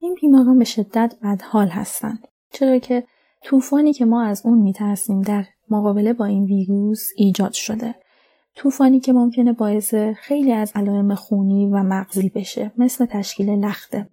این 0.00 0.14
بیماران 0.20 0.58
به 0.58 0.64
شدت 0.64 1.14
بدحال 1.22 1.68
هستند. 1.68 2.28
چرا 2.52 2.78
که 2.78 3.04
طوفانی 3.42 3.92
که 3.92 4.04
ما 4.04 4.22
از 4.22 4.46
اون 4.46 4.58
میترسیم 4.58 5.22
در 5.22 5.44
مقابله 5.70 6.12
با 6.12 6.24
این 6.24 6.44
ویروس 6.44 7.08
ایجاد 7.16 7.52
شده. 7.52 7.94
طوفانی 8.54 9.00
که 9.00 9.12
ممکنه 9.12 9.52
باعث 9.52 9.94
خیلی 9.94 10.52
از 10.52 10.72
علائم 10.74 11.14
خونی 11.14 11.66
و 11.66 11.82
مغزی 11.82 12.28
بشه 12.28 12.72
مثل 12.78 13.06
تشکیل 13.06 13.50
لخته. 13.50 14.08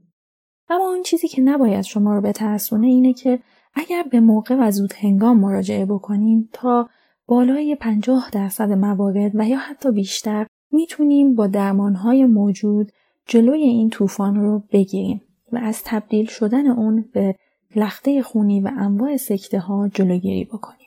اما 0.70 0.90
اون 0.90 1.04
چیزی 1.04 1.28
که 1.28 1.42
نباید 1.42 1.82
شما 1.82 2.16
رو 2.16 2.22
بترسونه 2.22 2.88
اینه 2.88 3.14
که 3.14 3.40
اگر 3.74 4.04
به 4.12 4.20
موقع 4.20 4.56
و 4.60 4.72
زود 4.72 4.94
هنگام 4.94 5.40
مراجعه 5.40 5.86
بکنیم 5.86 6.50
تا 6.54 6.90
بالای 7.28 7.76
50 7.76 8.30
درصد 8.34 8.72
موارد 8.72 9.32
و 9.36 9.48
یا 9.48 9.58
حتی 9.58 9.92
بیشتر 9.92 10.48
می‌تونیم 10.72 11.36
با 11.36 11.48
درمانهای 11.48 12.26
موجود 12.26 12.92
جلوی 13.28 13.62
این 13.62 13.90
طوفان 13.90 14.36
رو 14.36 14.64
بگیریم 14.72 15.22
و 15.52 15.58
از 15.58 15.82
تبدیل 15.86 16.26
شدن 16.26 16.68
اون 16.68 17.10
به 17.14 17.36
لخته 17.76 18.22
خونی 18.22 18.62
و 18.62 18.72
انواع 18.78 19.18
سکته 19.18 19.60
ها 19.60 19.90
جلوگیری 19.94 20.46
بکنیم. 20.46 20.81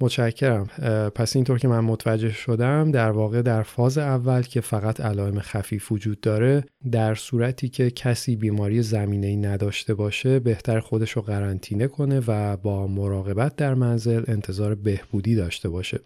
متشکرم. 0.00 0.66
پس 1.14 1.36
اینطور 1.36 1.58
که 1.58 1.68
من 1.68 1.80
متوجه 1.80 2.30
شدم 2.30 2.90
در 2.90 3.10
واقع 3.10 3.42
در 3.42 3.62
فاز 3.62 3.98
اول 3.98 4.42
که 4.42 4.60
فقط 4.60 5.00
علائم 5.00 5.40
خفیف 5.40 5.92
وجود 5.92 6.20
داره 6.20 6.64
در 6.92 7.14
صورتی 7.14 7.68
که 7.68 7.90
کسی 7.90 8.36
بیماری 8.36 8.82
زمینه 8.82 9.26
ای 9.26 9.36
نداشته 9.36 9.94
باشه 9.94 10.38
بهتر 10.38 10.80
خودش 10.80 11.10
رو 11.10 11.22
قرنطینه 11.22 11.86
کنه 11.86 12.22
و 12.26 12.56
با 12.56 12.86
مراقبت 12.86 13.56
در 13.56 13.74
منزل 13.74 14.24
انتظار 14.28 14.74
بهبودی 14.74 15.34
داشته 15.34 15.68
باشه. 15.68 16.00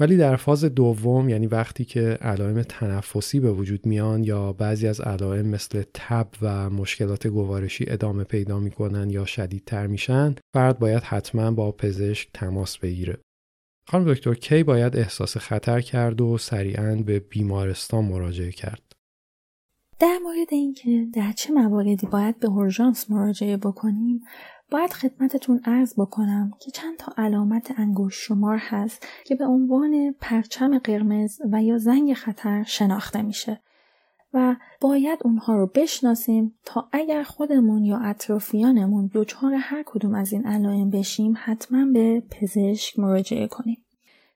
ولی 0.00 0.16
در 0.16 0.36
فاز 0.36 0.64
دوم 0.64 1.28
یعنی 1.28 1.46
وقتی 1.46 1.84
که 1.84 2.18
علائم 2.20 2.62
تنفسی 2.62 3.40
به 3.40 3.52
وجود 3.52 3.86
میان 3.86 4.24
یا 4.24 4.52
بعضی 4.52 4.88
از 4.88 5.00
علائم 5.00 5.46
مثل 5.46 5.82
تب 5.94 6.28
و 6.42 6.70
مشکلات 6.70 7.26
گوارشی 7.26 7.84
ادامه 7.88 8.24
پیدا 8.24 8.60
می‌کنن 8.60 9.10
یا 9.10 9.24
شدیدتر 9.24 9.86
میشن 9.86 10.34
فرد 10.54 10.78
باید 10.78 11.02
حتما 11.02 11.50
با 11.50 11.72
پزشک 11.72 12.28
تماس 12.34 12.78
بگیره. 12.78 13.16
خانم 13.88 14.12
دکتر 14.12 14.34
کی 14.34 14.62
باید 14.62 14.96
احساس 14.96 15.36
خطر 15.36 15.80
کرد 15.80 16.20
و 16.20 16.38
سریعا 16.38 17.02
به 17.06 17.18
بیمارستان 17.20 18.04
مراجعه 18.04 18.52
کرد؟ 18.52 18.82
در 19.98 20.18
مورد 20.22 20.48
اینکه 20.50 21.06
در 21.14 21.32
چه 21.32 21.52
مواردی 21.52 22.06
باید 22.06 22.38
به 22.38 22.48
اورژانس 22.48 23.10
مراجعه 23.10 23.56
بکنیم 23.56 24.20
باید 24.70 24.92
خدمتتون 24.92 25.60
عرض 25.64 25.94
بکنم 25.98 26.50
که 26.60 26.70
چند 26.70 26.96
تا 26.98 27.12
علامت 27.16 27.72
انگوش 27.76 28.14
شمار 28.14 28.58
هست 28.60 29.06
که 29.24 29.34
به 29.34 29.44
عنوان 29.44 30.14
پرچم 30.20 30.78
قرمز 30.78 31.38
و 31.52 31.62
یا 31.62 31.78
زنگ 31.78 32.14
خطر 32.14 32.62
شناخته 32.62 33.22
میشه. 33.22 33.60
و 34.32 34.56
باید 34.80 35.18
اونها 35.24 35.56
رو 35.56 35.66
بشناسیم 35.74 36.58
تا 36.64 36.88
اگر 36.92 37.22
خودمون 37.22 37.84
یا 37.84 37.98
اطرافیانمون 37.98 39.10
دچار 39.14 39.54
هر 39.54 39.82
کدوم 39.86 40.14
از 40.14 40.32
این 40.32 40.46
علائم 40.46 40.90
بشیم 40.90 41.34
حتما 41.36 41.84
به 41.92 42.22
پزشک 42.30 42.98
مراجعه 42.98 43.46
کنیم. 43.46 43.84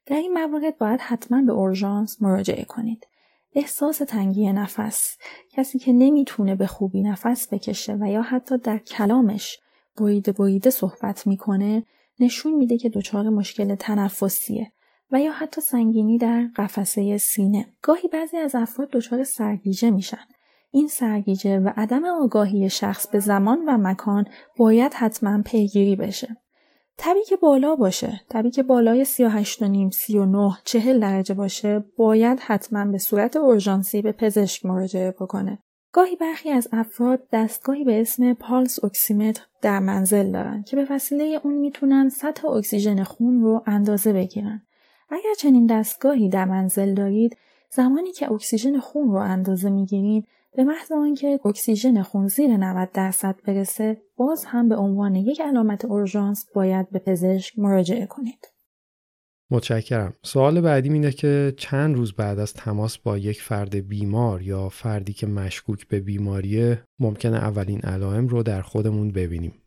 در 0.07 0.17
این 0.17 0.33
موارد 0.33 0.79
باید 0.79 1.01
حتما 1.01 1.43
به 1.43 1.53
اورژانس 1.53 2.23
مراجعه 2.23 2.65
کنید. 2.65 3.07
احساس 3.55 3.99
تنگی 3.99 4.53
نفس 4.53 5.17
کسی 5.51 5.79
که 5.79 5.93
نمی‌تونه 5.93 6.55
به 6.55 6.67
خوبی 6.67 7.03
نفس 7.03 7.55
بکشه 7.55 7.97
و 8.01 8.11
یا 8.11 8.23
حتی 8.23 8.59
در 8.59 8.79
کلامش 8.79 9.59
بریده 9.97 10.33
بریده 10.33 10.71
صحبت 10.71 11.27
می‌کنه 11.27 11.85
نشون 12.21 12.55
میده 12.55 12.79
که 12.79 12.89
دچار 12.89 13.29
مشکل 13.29 13.75
تنفسیه 13.75 14.73
و 15.13 15.21
یا 15.21 15.33
حتی 15.33 15.61
سنگینی 15.61 16.19
در 16.19 16.49
قفسه 16.57 17.19
سینه. 17.19 17.67
گاهی 17.83 18.09
بعضی 18.09 18.37
از 18.37 18.55
افراد 18.55 18.91
دچار 18.91 19.25
سرگیجه 19.25 19.91
میشن. 19.91 20.25
این 20.71 20.89
سرگیجه 20.89 21.59
و 21.59 21.73
عدم 21.77 22.05
آگاهی 22.05 22.71
شخص 22.71 23.09
به 23.09 23.19
زمان 23.19 23.59
و 23.69 23.79
مکان 23.79 24.25
باید 24.57 24.95
حتما 24.95 25.43
پیگیری 25.43 25.97
بشه. 25.97 26.37
تبی 26.99 27.25
که 27.29 27.37
بالا 27.37 27.77
باشه، 27.77 28.21
تبی 28.31 28.51
که 28.51 28.63
بالای 28.63 29.05
38 29.05 29.63
و 29.63 29.69
نیم 29.69 29.91
39 29.91 30.57
40 30.65 31.01
درجه 31.01 31.35
باشه، 31.35 31.85
باید 31.97 32.41
حتما 32.41 32.85
به 32.85 32.99
صورت 32.99 33.37
اورژانسی 33.37 34.03
به 34.03 34.13
پزشک 34.13 34.67
مراجعه 34.67 35.11
بکنه. 35.11 35.59
گاهی 35.93 36.17
برخی 36.17 36.51
از 36.51 36.69
افراد 36.73 37.29
دستگاهی 37.33 37.85
به 37.85 38.01
اسم 38.01 38.35
پالس 38.35 38.85
اکسیمتر 38.85 39.43
در 39.63 39.79
منزل 39.79 40.33
دارن 40.33 40.63
که 40.63 40.77
به 40.77 40.87
وسیله 40.91 41.41
اون 41.45 41.55
می‌تونن 41.55 42.09
سطح 42.09 42.49
اکسیژن 42.49 43.03
خون 43.03 43.41
رو 43.41 43.63
اندازه 43.67 44.13
بگیرن. 44.13 44.63
اگر 45.11 45.35
چنین 45.39 45.67
دستگاهی 45.67 46.29
در 46.29 46.45
منزل 46.45 46.95
دارید 46.95 47.37
زمانی 47.71 48.13
که 48.13 48.33
اکسیژن 48.33 48.79
خون 48.79 49.09
رو 49.09 49.17
اندازه 49.17 49.71
می‌گیرید 49.71 50.29
به 50.57 50.65
محض 50.65 50.93
آنکه 50.93 51.41
اکسیژن 51.45 52.03
خون 52.03 52.29
زیر 52.29 52.57
90 52.57 52.93
درصد 52.93 53.37
برسه 53.47 54.03
باز 54.17 54.45
هم 54.45 54.69
به 54.69 54.77
عنوان 54.77 55.15
یک 55.15 55.41
علامت 55.41 55.85
اورژانس 55.85 56.47
باید 56.55 56.91
به 56.91 56.99
پزشک 56.99 57.59
مراجعه 57.59 58.07
کنید. 58.07 58.49
متشکرم. 59.51 60.15
سوال 60.23 60.61
بعدی 60.61 60.93
اینه 60.93 61.13
که 61.13 61.55
چند 61.57 61.97
روز 61.97 62.13
بعد 62.13 62.39
از 62.39 62.55
تماس 62.55 62.99
با 62.99 63.19
یک 63.19 63.43
فرد 63.43 63.75
بیمار 63.75 64.43
یا 64.43 64.69
فردی 64.69 65.13
که 65.13 65.27
مشکوک 65.27 65.89
به 65.89 66.01
بیماریه 66.01 66.85
ممکنه 66.99 67.37
اولین 67.37 67.81
علائم 67.81 68.29
رو 68.29 68.43
در 68.43 68.63
خودمون 68.63 69.13
ببینیم. 69.13 69.63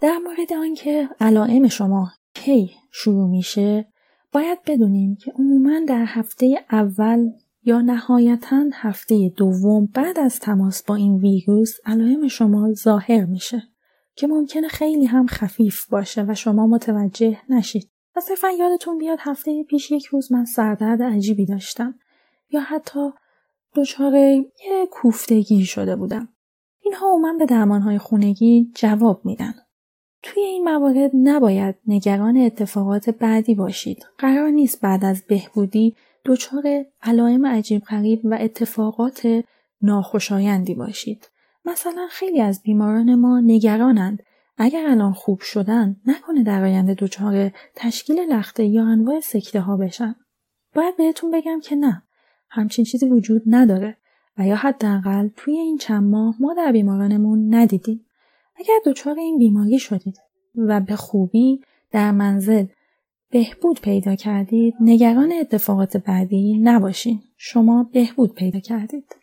در 0.00 0.18
مورد 0.18 0.52
آنکه 0.52 1.08
علائم 1.20 1.68
شما 1.68 2.10
کی 2.34 2.70
شروع 2.92 3.28
میشه 3.28 3.86
باید 4.32 4.58
بدونیم 4.66 5.16
که 5.16 5.32
عموما 5.32 5.80
در 5.88 6.04
هفته 6.06 6.64
اول 6.70 7.30
یا 7.62 7.80
نهایتا 7.80 8.64
هفته 8.72 9.32
دوم 9.36 9.86
بعد 9.86 10.18
از 10.18 10.38
تماس 10.38 10.82
با 10.82 10.94
این 10.94 11.16
ویروس 11.16 11.78
علائم 11.86 12.28
شما 12.28 12.72
ظاهر 12.72 13.24
میشه 13.24 13.62
که 14.14 14.26
ممکنه 14.26 14.68
خیلی 14.68 15.06
هم 15.06 15.26
خفیف 15.26 15.86
باشه 15.86 16.24
و 16.28 16.34
شما 16.34 16.66
متوجه 16.66 17.38
نشید. 17.48 17.90
و 18.16 18.20
صرفا 18.20 18.50
یادتون 18.50 18.98
بیاد 18.98 19.18
هفته 19.20 19.64
پیش 19.64 19.90
یک 19.90 20.06
روز 20.06 20.32
من 20.32 20.44
سردرد 20.44 21.02
عجیبی 21.02 21.46
داشتم 21.46 21.94
یا 22.50 22.60
حتی 22.60 23.10
دچار 23.74 24.14
یه 24.14 24.86
کوفتگی 24.90 25.64
شده 25.64 25.96
بودم. 25.96 26.28
اینها 26.80 27.06
عموما 27.06 27.32
به 27.38 27.46
درمانهای 27.46 27.98
خونگی 27.98 28.72
جواب 28.74 29.24
میدن. 29.24 29.54
توی 30.22 30.42
این 30.42 30.64
موارد 30.64 31.10
نباید 31.14 31.74
نگران 31.86 32.36
اتفاقات 32.36 33.10
بعدی 33.10 33.54
باشید. 33.54 34.06
قرار 34.18 34.50
نیست 34.50 34.80
بعد 34.80 35.04
از 35.04 35.22
بهبودی 35.28 35.96
دچار 36.24 36.84
علائم 37.02 37.46
عجیب 37.46 37.82
غریب 37.82 38.20
و 38.24 38.38
اتفاقات 38.40 39.44
ناخوشایندی 39.82 40.74
باشید. 40.74 41.30
مثلا 41.64 42.06
خیلی 42.10 42.40
از 42.40 42.62
بیماران 42.62 43.14
ما 43.14 43.40
نگرانند 43.40 44.22
اگر 44.58 44.86
الان 44.86 45.12
خوب 45.12 45.40
شدن 45.40 45.96
نکنه 46.06 46.42
در 46.42 46.64
آینده 46.64 46.94
دچار 46.94 47.50
تشکیل 47.74 48.20
لخته 48.20 48.64
یا 48.64 48.84
انواع 48.84 49.20
سکته 49.20 49.60
ها 49.60 49.76
بشن. 49.76 50.14
باید 50.74 50.96
بهتون 50.96 51.30
بگم 51.30 51.60
که 51.60 51.76
نه. 51.76 52.02
همچین 52.48 52.84
چیزی 52.84 53.08
وجود 53.08 53.42
نداره 53.46 53.96
و 54.38 54.46
یا 54.46 54.56
حداقل 54.56 55.28
توی 55.36 55.58
این 55.58 55.78
چند 55.78 56.10
ماه 56.10 56.34
ما 56.40 56.54
در 56.54 56.72
بیمارانمون 56.72 57.54
ندیدیم. 57.54 58.06
اگر 58.60 58.78
دچار 58.86 59.18
این 59.18 59.38
بیماری 59.38 59.78
شدید 59.78 60.18
و 60.56 60.80
به 60.80 60.96
خوبی 60.96 61.60
در 61.90 62.10
منزل 62.12 62.66
بهبود 63.30 63.80
پیدا 63.80 64.14
کردید 64.14 64.74
نگران 64.80 65.32
اتفاقات 65.40 65.96
بعدی 65.96 66.58
نباشین. 66.58 67.22
شما 67.36 67.90
بهبود 67.92 68.34
پیدا 68.34 68.60
کردید. 68.60 69.16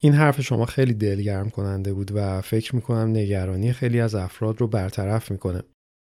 این 0.00 0.12
حرف 0.12 0.40
شما 0.40 0.66
خیلی 0.66 0.94
دلگرم 0.94 1.50
کننده 1.50 1.92
بود 1.92 2.10
و 2.14 2.40
فکر 2.40 2.74
می‌کنم 2.74 3.10
نگرانی 3.10 3.72
خیلی 3.72 4.00
از 4.00 4.14
افراد 4.14 4.60
رو 4.60 4.66
برطرف 4.66 5.30
می‌کنه. 5.30 5.62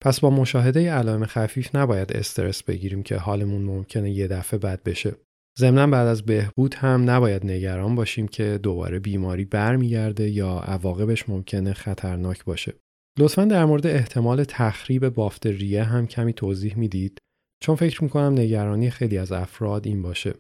پس 0.02 0.20
با 0.20 0.30
مشاهده 0.30 0.92
علائم 0.92 1.26
خفیف 1.26 1.76
نباید 1.76 2.14
استرس 2.14 2.64
بگیریم 2.64 3.04
که 3.04 3.18
حالمون 3.18 3.62
ممکنه 3.62 4.12
یه 4.12 4.28
دفعه 4.28 4.60
بد 4.60 4.84
بشه. 4.84 5.16
ضمنا 5.58 5.88
بعد 5.88 6.08
از 6.08 6.26
بهبود 6.26 6.74
هم 6.76 7.10
نباید 7.10 7.46
نگران 7.46 7.96
باشیم 7.96 8.28
که 8.28 8.60
دوباره 8.64 9.00
بیماری 9.00 9.46
برمیگرده 9.46 10.30
یا 10.30 10.60
عواقبش 10.60 11.30
ممکنه 11.30 11.74
خطرناک 11.74 12.46
باشه. 12.46 12.74
لطفا 13.20 13.46
در 13.46 13.66
مورد 13.66 13.88
احتمال 13.88 14.44
تخریب 14.44 15.10
بافت 15.10 15.48
ریه 15.48 15.84
هم 15.84 16.08
کمی 16.08 16.34
توضیح 16.34 16.78
می‌دید 16.78 17.20
چون 17.62 17.76
فکر 17.76 18.04
می‌کنم 18.04 18.34
نگرانی 18.34 18.90
خیلی 18.90 19.18
از 19.18 19.32
افراد 19.32 19.88
این 19.88 20.02
باشه. 20.02 20.34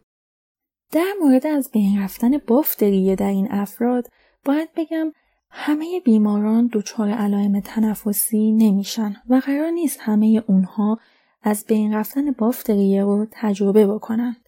در 0.91 1.13
مورد 1.21 1.47
از 1.47 1.69
بین 1.73 2.01
رفتن 2.01 2.37
بافت 2.47 2.83
ریه 2.83 3.15
در 3.15 3.29
این 3.29 3.47
افراد 3.51 4.07
باید 4.45 4.69
بگم 4.77 5.11
همه 5.51 6.01
بیماران 6.05 6.69
دچار 6.73 7.09
علائم 7.09 7.59
تنفسی 7.59 8.51
نمیشن 8.51 9.15
و 9.29 9.41
قرار 9.45 9.71
نیست 9.71 9.99
همه 10.01 10.43
اونها 10.47 10.99
از 11.41 11.65
بین 11.67 11.93
رفتن 11.93 12.31
بافت 12.31 12.69
ریه 12.69 13.03
رو 13.03 13.27
تجربه 13.31 13.87
بکنند. 13.87 14.46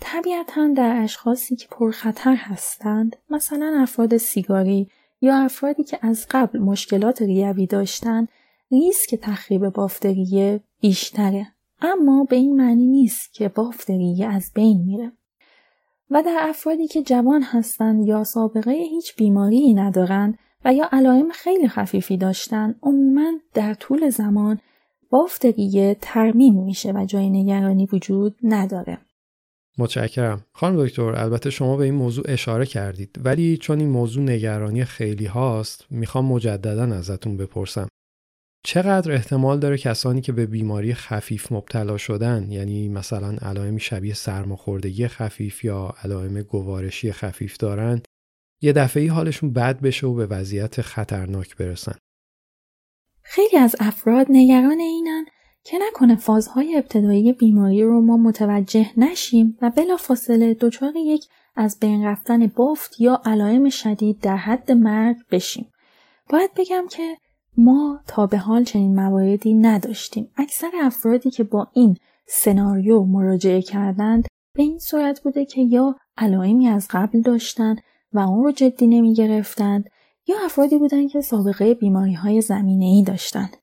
طبیعتا 0.00 0.68
در 0.76 1.02
اشخاصی 1.02 1.56
که 1.56 1.68
پرخطر 1.70 2.34
هستند 2.34 3.16
مثلا 3.30 3.76
افراد 3.82 4.16
سیگاری 4.16 4.88
یا 5.20 5.36
افرادی 5.36 5.84
که 5.84 5.98
از 6.02 6.26
قبل 6.30 6.58
مشکلات 6.58 7.22
ریوی 7.22 7.66
داشتند 7.66 8.28
ریسک 8.70 9.14
تخریب 9.14 9.68
بافت 9.68 10.06
ریه 10.06 10.60
بیشتره. 10.80 11.46
اما 11.82 12.24
به 12.24 12.36
این 12.36 12.56
معنی 12.56 12.86
نیست 12.86 13.34
که 13.34 13.48
بافت 13.48 13.90
ریه 13.90 14.26
از 14.26 14.50
بین 14.54 14.82
میره. 14.86 15.12
و 16.10 16.22
در 16.22 16.36
افرادی 16.40 16.86
که 16.86 17.02
جوان 17.02 17.42
هستند 17.42 18.06
یا 18.06 18.24
سابقه 18.24 18.70
هیچ 18.70 19.16
بیماری 19.16 19.74
ندارند 19.74 20.38
و 20.64 20.74
یا 20.74 20.88
علائم 20.92 21.28
خیلی 21.30 21.68
خفیفی 21.68 22.16
داشتن 22.16 22.74
عموما 22.82 23.32
در 23.54 23.74
طول 23.74 24.10
زمان 24.10 24.58
بافت 25.10 25.44
ریه 25.44 25.96
ترمیم 26.00 26.64
میشه 26.64 26.92
و 26.92 27.04
جای 27.04 27.30
نگرانی 27.30 27.88
وجود 27.92 28.36
نداره. 28.42 28.98
متشکرم. 29.78 30.44
خانم 30.52 30.84
دکتر 30.84 31.02
البته 31.02 31.50
شما 31.50 31.76
به 31.76 31.84
این 31.84 31.94
موضوع 31.94 32.24
اشاره 32.28 32.66
کردید 32.66 33.20
ولی 33.24 33.56
چون 33.56 33.80
این 33.80 33.88
موضوع 33.88 34.22
نگرانی 34.22 34.84
خیلی 34.84 35.26
هاست 35.26 35.86
می‌خوام 35.90 36.24
مجددا 36.24 36.94
ازتون 36.94 37.36
بپرسم. 37.36 37.88
چقدر 38.64 39.12
احتمال 39.12 39.58
داره 39.58 39.78
کسانی 39.78 40.20
که 40.20 40.32
به 40.32 40.46
بیماری 40.46 40.94
خفیف 40.94 41.52
مبتلا 41.52 41.96
شدن 41.96 42.50
یعنی 42.50 42.88
مثلا 42.88 43.36
علائم 43.42 43.78
شبیه 43.78 44.14
سرماخوردگی 44.14 45.08
خفیف 45.08 45.64
یا 45.64 45.94
علائم 46.04 46.42
گوارشی 46.42 47.12
خفیف 47.12 47.56
دارن 47.56 48.02
یه 48.62 48.72
دفعه 48.72 49.12
حالشون 49.12 49.52
بد 49.52 49.80
بشه 49.80 50.06
و 50.06 50.14
به 50.14 50.26
وضعیت 50.26 50.80
خطرناک 50.80 51.56
برسن؟ 51.56 51.94
خیلی 53.22 53.56
از 53.56 53.76
افراد 53.80 54.26
نگران 54.30 54.78
اینن. 54.78 55.24
که 55.64 55.78
نکنه 55.88 56.16
فازهای 56.16 56.76
ابتدایی 56.76 57.32
بیماری 57.32 57.82
رو 57.82 58.00
ما 58.00 58.16
متوجه 58.16 58.86
نشیم 58.96 59.58
و 59.62 59.70
بلافاصله 59.70 60.54
دچار 60.54 60.92
یک 60.96 61.26
از 61.56 61.78
بین 61.80 62.04
رفتن 62.04 62.46
بافت 62.46 63.00
یا 63.00 63.22
علائم 63.24 63.68
شدید 63.68 64.20
در 64.20 64.36
حد 64.36 64.72
مرگ 64.72 65.16
بشیم. 65.30 65.66
باید 66.28 66.50
بگم 66.56 66.86
که 66.90 67.16
ما 67.56 68.00
تا 68.06 68.26
به 68.26 68.38
حال 68.38 68.64
چنین 68.64 68.94
مواردی 68.94 69.54
نداشتیم. 69.54 70.30
اکثر 70.36 70.70
افرادی 70.82 71.30
که 71.30 71.44
با 71.44 71.68
این 71.72 71.96
سناریو 72.28 73.02
مراجعه 73.02 73.62
کردند 73.62 74.28
به 74.56 74.62
این 74.62 74.78
صورت 74.78 75.20
بوده 75.20 75.44
که 75.44 75.62
یا 75.62 75.96
علائمی 76.16 76.68
از 76.68 76.88
قبل 76.90 77.20
داشتند 77.20 77.80
و 78.12 78.18
اون 78.18 78.44
رو 78.44 78.52
جدی 78.52 78.86
نمی 78.86 79.14
گرفتند 79.14 79.90
یا 80.26 80.36
افرادی 80.44 80.78
بودند 80.78 81.10
که 81.10 81.20
سابقه 81.20 81.74
بیماری 81.74 82.14
های 82.14 82.40
زمینه 82.40 82.84
ای 82.84 83.02
داشتند. 83.02 83.56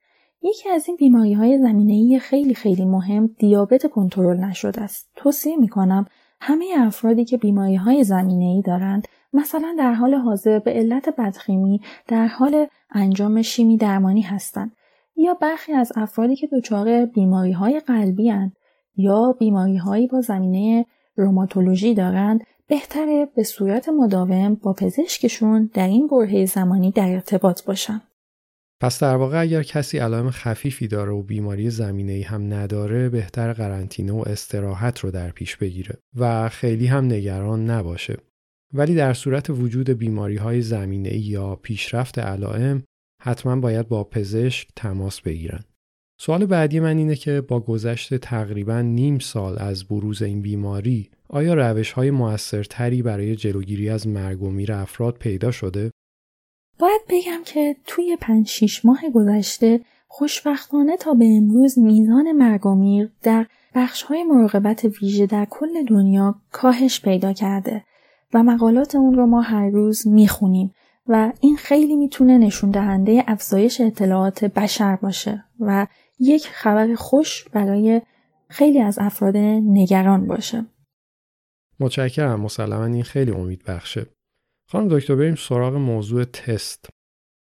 یکی 0.49 0.69
از 0.69 0.87
این 0.87 0.97
بیماری 0.97 1.33
های 1.33 1.57
زمینه 1.57 2.19
خیلی 2.19 2.53
خیلی 2.53 2.85
مهم 2.85 3.27
دیابت 3.27 3.89
کنترل 3.91 4.37
نشده 4.37 4.81
است. 4.81 5.09
توصیه 5.15 5.57
می 5.57 5.67
کنم 5.67 6.05
همه 6.41 6.65
افرادی 6.77 7.25
که 7.25 7.37
بیماری 7.37 7.75
های 7.75 8.03
زمینه 8.03 8.45
ای 8.45 8.61
دارند 8.61 9.07
مثلا 9.33 9.75
در 9.77 9.93
حال 9.93 10.13
حاضر 10.13 10.59
به 10.59 10.71
علت 10.71 11.09
بدخیمی 11.17 11.81
در 12.07 12.27
حال 12.27 12.67
انجام 12.91 13.41
شیمی 13.41 13.77
درمانی 13.77 14.21
هستند 14.21 14.71
یا 15.15 15.33
برخی 15.33 15.73
از 15.73 15.91
افرادی 15.95 16.35
که 16.35 16.47
دچار 16.47 17.05
بیماری 17.05 17.51
های 17.51 17.79
قلبی 17.79 18.29
هستند 18.29 18.55
یا 18.95 19.35
بیماری 19.39 19.77
هایی 19.77 20.07
با 20.07 20.21
زمینه 20.21 20.85
روماتولوژی 21.15 21.93
دارند 21.93 22.43
بهتره 22.67 23.27
به 23.35 23.43
صورت 23.43 23.89
مداوم 23.89 24.55
با 24.55 24.73
پزشکشون 24.73 25.69
در 25.73 25.87
این 25.87 26.07
برهه 26.07 26.45
زمانی 26.45 26.91
در 26.91 27.09
ارتباط 27.09 27.65
باشن. 27.65 28.01
پس 28.79 28.99
در 28.99 29.15
واقع 29.15 29.41
اگر 29.41 29.63
کسی 29.63 29.97
علائم 29.97 30.31
خفیفی 30.31 30.87
داره 30.87 31.11
و 31.11 31.23
بیماری 31.23 31.69
زمینه 31.69 32.11
ای 32.11 32.21
هم 32.21 32.53
نداره 32.53 33.09
بهتر 33.09 33.53
قرنطینه 33.53 34.11
و 34.11 34.23
استراحت 34.27 34.99
رو 34.99 35.11
در 35.11 35.29
پیش 35.29 35.57
بگیره 35.57 35.97
و 36.15 36.49
خیلی 36.49 36.87
هم 36.87 37.05
نگران 37.05 37.69
نباشه. 37.69 38.17
ولی 38.73 38.95
در 38.95 39.13
صورت 39.13 39.49
وجود 39.49 39.89
بیماری 39.89 40.37
های 40.37 40.61
زمینه 40.61 41.09
ای 41.09 41.19
یا 41.19 41.55
پیشرفت 41.55 42.19
علائم 42.19 42.83
حتما 43.21 43.55
باید 43.55 43.87
با 43.87 44.03
پزشک 44.03 44.67
تماس 44.75 45.21
بگیرن. 45.21 45.63
سوال 46.19 46.45
بعدی 46.45 46.79
من 46.79 46.97
اینه 46.97 47.15
که 47.15 47.41
با 47.41 47.59
گذشت 47.59 48.15
تقریبا 48.15 48.81
نیم 48.81 49.19
سال 49.19 49.59
از 49.59 49.85
بروز 49.87 50.21
این 50.21 50.41
بیماری 50.41 51.09
آیا 51.29 51.53
روش 51.53 51.91
های 51.91 52.11
موثرتری 52.11 53.01
برای 53.01 53.35
جلوگیری 53.35 53.89
از 53.89 54.07
مرگ 54.07 54.43
و 54.43 54.49
میر 54.49 54.73
افراد 54.73 55.17
پیدا 55.17 55.51
شده؟ 55.51 55.91
باید 56.79 57.01
بگم 57.09 57.41
که 57.45 57.75
توی 57.85 58.17
پنج 58.21 58.47
شیش 58.47 58.85
ماه 58.85 59.09
گذشته 59.13 59.81
خوشبختانه 60.07 60.97
تا 60.97 61.13
به 61.13 61.25
امروز 61.25 61.79
میزان 61.79 62.31
مرگ 62.31 62.65
و 62.65 62.75
میر 62.75 63.11
در 63.23 63.45
بخش 63.75 64.03
های 64.03 64.23
مراقبت 64.23 64.85
ویژه 65.01 65.25
در 65.25 65.47
کل 65.49 65.85
دنیا 65.85 66.35
کاهش 66.51 67.01
پیدا 67.01 67.33
کرده 67.33 67.83
و 68.33 68.43
مقالات 68.43 68.95
اون 68.95 69.13
رو 69.13 69.25
ما 69.25 69.41
هر 69.41 69.69
روز 69.69 70.07
می‌خونیم 70.07 70.73
و 71.07 71.31
این 71.41 71.57
خیلی 71.57 71.95
می‌تونه 71.95 72.37
نشون 72.37 72.71
دهنده 72.71 73.23
افزایش 73.27 73.81
اطلاعات 73.81 74.45
بشر 74.45 74.95
باشه 74.95 75.43
و 75.59 75.87
یک 76.19 76.47
خبر 76.47 76.95
خوش 76.95 77.49
برای 77.49 78.01
خیلی 78.49 78.81
از 78.81 78.99
افراد 78.99 79.37
نگران 79.63 80.27
باشه. 80.27 80.65
متشکرم 81.79 82.41
مسلما 82.41 82.85
این 82.85 83.03
خیلی 83.03 83.31
امید 83.31 83.63
بخشه. 83.67 84.05
خانم 84.71 84.87
دکتر 84.87 85.15
بریم 85.15 85.35
سراغ 85.35 85.75
موضوع 85.75 86.23
تست. 86.23 86.89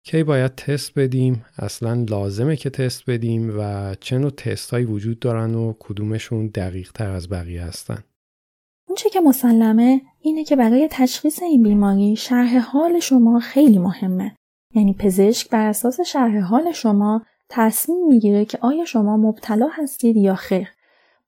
کی 0.06 0.24
باید 0.24 0.56
تست 0.56 1.00
بدیم؟ 1.00 1.46
اصلا 1.58 2.06
لازمه 2.10 2.56
که 2.56 2.70
تست 2.70 3.10
بدیم 3.10 3.60
و 3.60 3.94
چه 4.00 4.18
نوع 4.18 4.30
تست 4.30 4.74
وجود 4.74 5.20
دارن 5.20 5.56
و 5.56 5.74
کدومشون 5.80 6.48
دقیق 6.48 6.92
تر 6.92 7.10
از 7.10 7.30
بقیه 7.30 7.64
هستن؟ 7.64 8.04
اونچه 8.88 9.10
که 9.10 9.20
مسلمه 9.20 10.02
اینه 10.22 10.44
که 10.44 10.56
برای 10.56 10.88
تشخیص 10.92 11.42
این 11.42 11.64
بیماری 11.64 12.16
شرح 12.16 12.58
حال 12.58 13.00
شما 13.00 13.40
خیلی 13.40 13.78
مهمه. 13.78 14.36
یعنی 14.76 14.94
پزشک 14.94 15.50
بر 15.50 15.68
اساس 15.68 16.02
شرح 16.02 16.40
حال 16.40 16.72
شما 16.72 17.26
تصمیم 17.50 18.08
می‌گیره 18.08 18.46
که 18.46 18.58
آیا 18.62 18.86
شما 18.86 19.18
مبتلا 19.18 19.68
هستید 19.74 20.18
یا 20.18 20.36
خیر. 20.36 20.68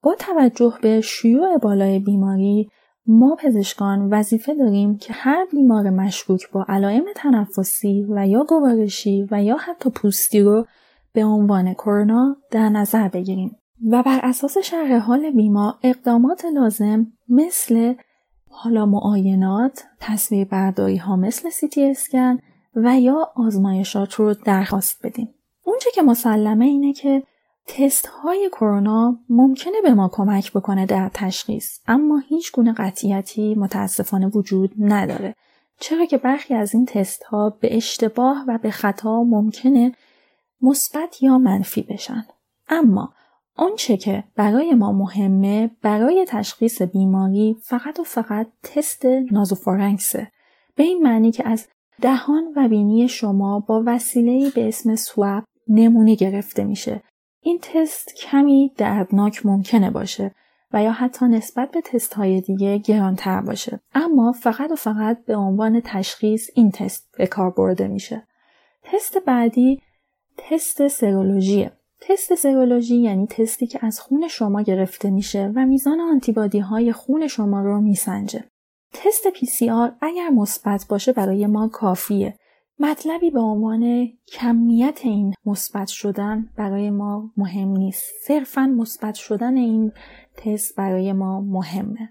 با 0.01 0.15
توجه 0.19 0.73
به 0.81 1.01
شیوع 1.01 1.57
بالای 1.57 1.99
بیماری 1.99 2.69
ما 3.07 3.35
پزشکان 3.39 4.09
وظیفه 4.13 4.55
داریم 4.55 4.97
که 4.97 5.13
هر 5.13 5.45
بیمار 5.51 5.89
مشکوک 5.89 6.51
با 6.51 6.65
علائم 6.69 7.05
تنفسی 7.15 8.05
و 8.09 8.27
یا 8.27 8.43
گوارشی 8.43 9.27
و 9.31 9.43
یا 9.43 9.57
حتی 9.57 9.89
پوستی 9.89 10.41
رو 10.41 10.65
به 11.13 11.25
عنوان 11.25 11.73
کرونا 11.73 12.37
در 12.51 12.69
نظر 12.69 13.07
بگیریم 13.07 13.55
و 13.91 14.03
بر 14.03 14.19
اساس 14.23 14.57
شرح 14.57 14.97
حال 14.97 15.31
بیمار 15.31 15.73
اقدامات 15.83 16.45
لازم 16.45 17.07
مثل 17.29 17.93
حالا 18.49 18.85
معاینات، 18.85 19.83
تصویر 19.99 20.47
برداری 20.47 20.97
ها 20.97 21.15
مثل 21.15 21.49
سیتی 21.49 21.89
اسکن 21.89 22.39
و 22.75 22.99
یا 22.99 23.31
آزمایشات 23.35 24.13
رو 24.13 24.33
درخواست 24.33 25.05
بدیم. 25.05 25.29
اونچه 25.63 25.89
که 25.93 26.01
مسلمه 26.01 26.65
اینه 26.65 26.93
که 26.93 27.23
تست 27.67 28.07
های 28.07 28.49
کرونا 28.51 29.19
ممکنه 29.29 29.81
به 29.83 29.93
ما 29.93 30.09
کمک 30.13 30.53
بکنه 30.53 30.85
در 30.85 31.09
تشخیص 31.13 31.79
اما 31.87 32.17
هیچ 32.17 32.51
گونه 32.51 32.73
قطعیتی 32.73 33.55
متاسفانه 33.55 34.27
وجود 34.27 34.71
نداره. 34.79 35.35
چرا 35.79 36.05
که 36.05 36.17
برخی 36.17 36.53
از 36.53 36.73
این 36.73 36.85
تست 36.85 37.23
ها 37.23 37.49
به 37.49 37.77
اشتباه 37.77 38.45
و 38.47 38.57
به 38.57 38.71
خطا 38.71 39.23
ممکنه 39.23 39.91
مثبت 40.61 41.23
یا 41.23 41.37
منفی 41.37 41.81
بشن. 41.81 42.25
اما 42.67 43.13
آنچه 43.55 43.97
که 43.97 44.23
برای 44.35 44.73
ما 44.73 44.91
مهمه 44.91 45.71
برای 45.81 46.25
تشخیص 46.27 46.81
بیماری 46.81 47.57
فقط 47.61 47.99
و 47.99 48.03
فقط 48.03 48.47
تست 48.63 49.05
نازوفارنکسه 49.05 50.31
به 50.75 50.83
این 50.83 51.03
معنی 51.03 51.31
که 51.31 51.47
از 51.47 51.67
دهان 52.01 52.43
و 52.55 52.67
بینی 52.67 53.07
شما 53.07 53.59
با 53.59 53.83
وسیله 53.85 54.49
به 54.49 54.67
اسم 54.67 54.95
سواب 54.95 55.43
نمونه 55.67 56.15
گرفته 56.15 56.63
میشه. 56.63 57.01
این 57.45 57.59
تست 57.61 58.15
کمی 58.15 58.71
دردناک 58.77 59.45
ممکنه 59.45 59.91
باشه 59.91 60.31
و 60.73 60.83
یا 60.83 60.91
حتی 60.91 61.25
نسبت 61.25 61.71
به 61.71 61.81
تست 61.81 62.13
های 62.13 62.41
دیگه 62.41 62.77
گرانتر 62.77 63.41
باشه. 63.41 63.79
اما 63.93 64.31
فقط 64.31 64.71
و 64.71 64.75
فقط 64.75 65.25
به 65.25 65.35
عنوان 65.35 65.81
تشخیص 65.85 66.49
این 66.55 66.71
تست 66.71 67.09
به 67.17 67.27
کار 67.27 67.49
برده 67.49 67.87
میشه. 67.87 68.27
تست 68.83 69.17
بعدی 69.17 69.81
تست 70.37 70.87
سرولوژیه. 70.87 71.71
تست 72.01 72.35
سرولوژی 72.35 72.95
یعنی 72.95 73.27
تستی 73.27 73.67
که 73.67 73.85
از 73.85 73.99
خون 73.99 74.27
شما 74.27 74.61
گرفته 74.61 75.09
میشه 75.09 75.51
و 75.55 75.65
میزان 75.65 76.01
آنتیبادی 76.01 76.59
های 76.59 76.93
خون 76.93 77.27
شما 77.27 77.61
رو 77.61 77.81
میسنجه. 77.81 78.43
تست 78.93 79.29
PCR 79.29 79.91
اگر 80.01 80.29
مثبت 80.29 80.85
باشه 80.89 81.13
برای 81.13 81.47
ما 81.47 81.67
کافیه. 81.67 82.37
مطلبی 82.79 83.31
به 83.31 83.39
عنوان 83.39 84.07
کمیت 84.27 84.99
این 85.03 85.33
مثبت 85.45 85.87
شدن 85.87 86.49
برای 86.57 86.89
ما 86.89 87.31
مهم 87.37 87.67
نیست. 87.67 88.13
صرفا 88.21 88.61
مثبت 88.61 89.15
شدن 89.15 89.57
این 89.57 89.91
تست 90.37 90.75
برای 90.75 91.13
ما 91.13 91.41
مهمه. 91.41 92.09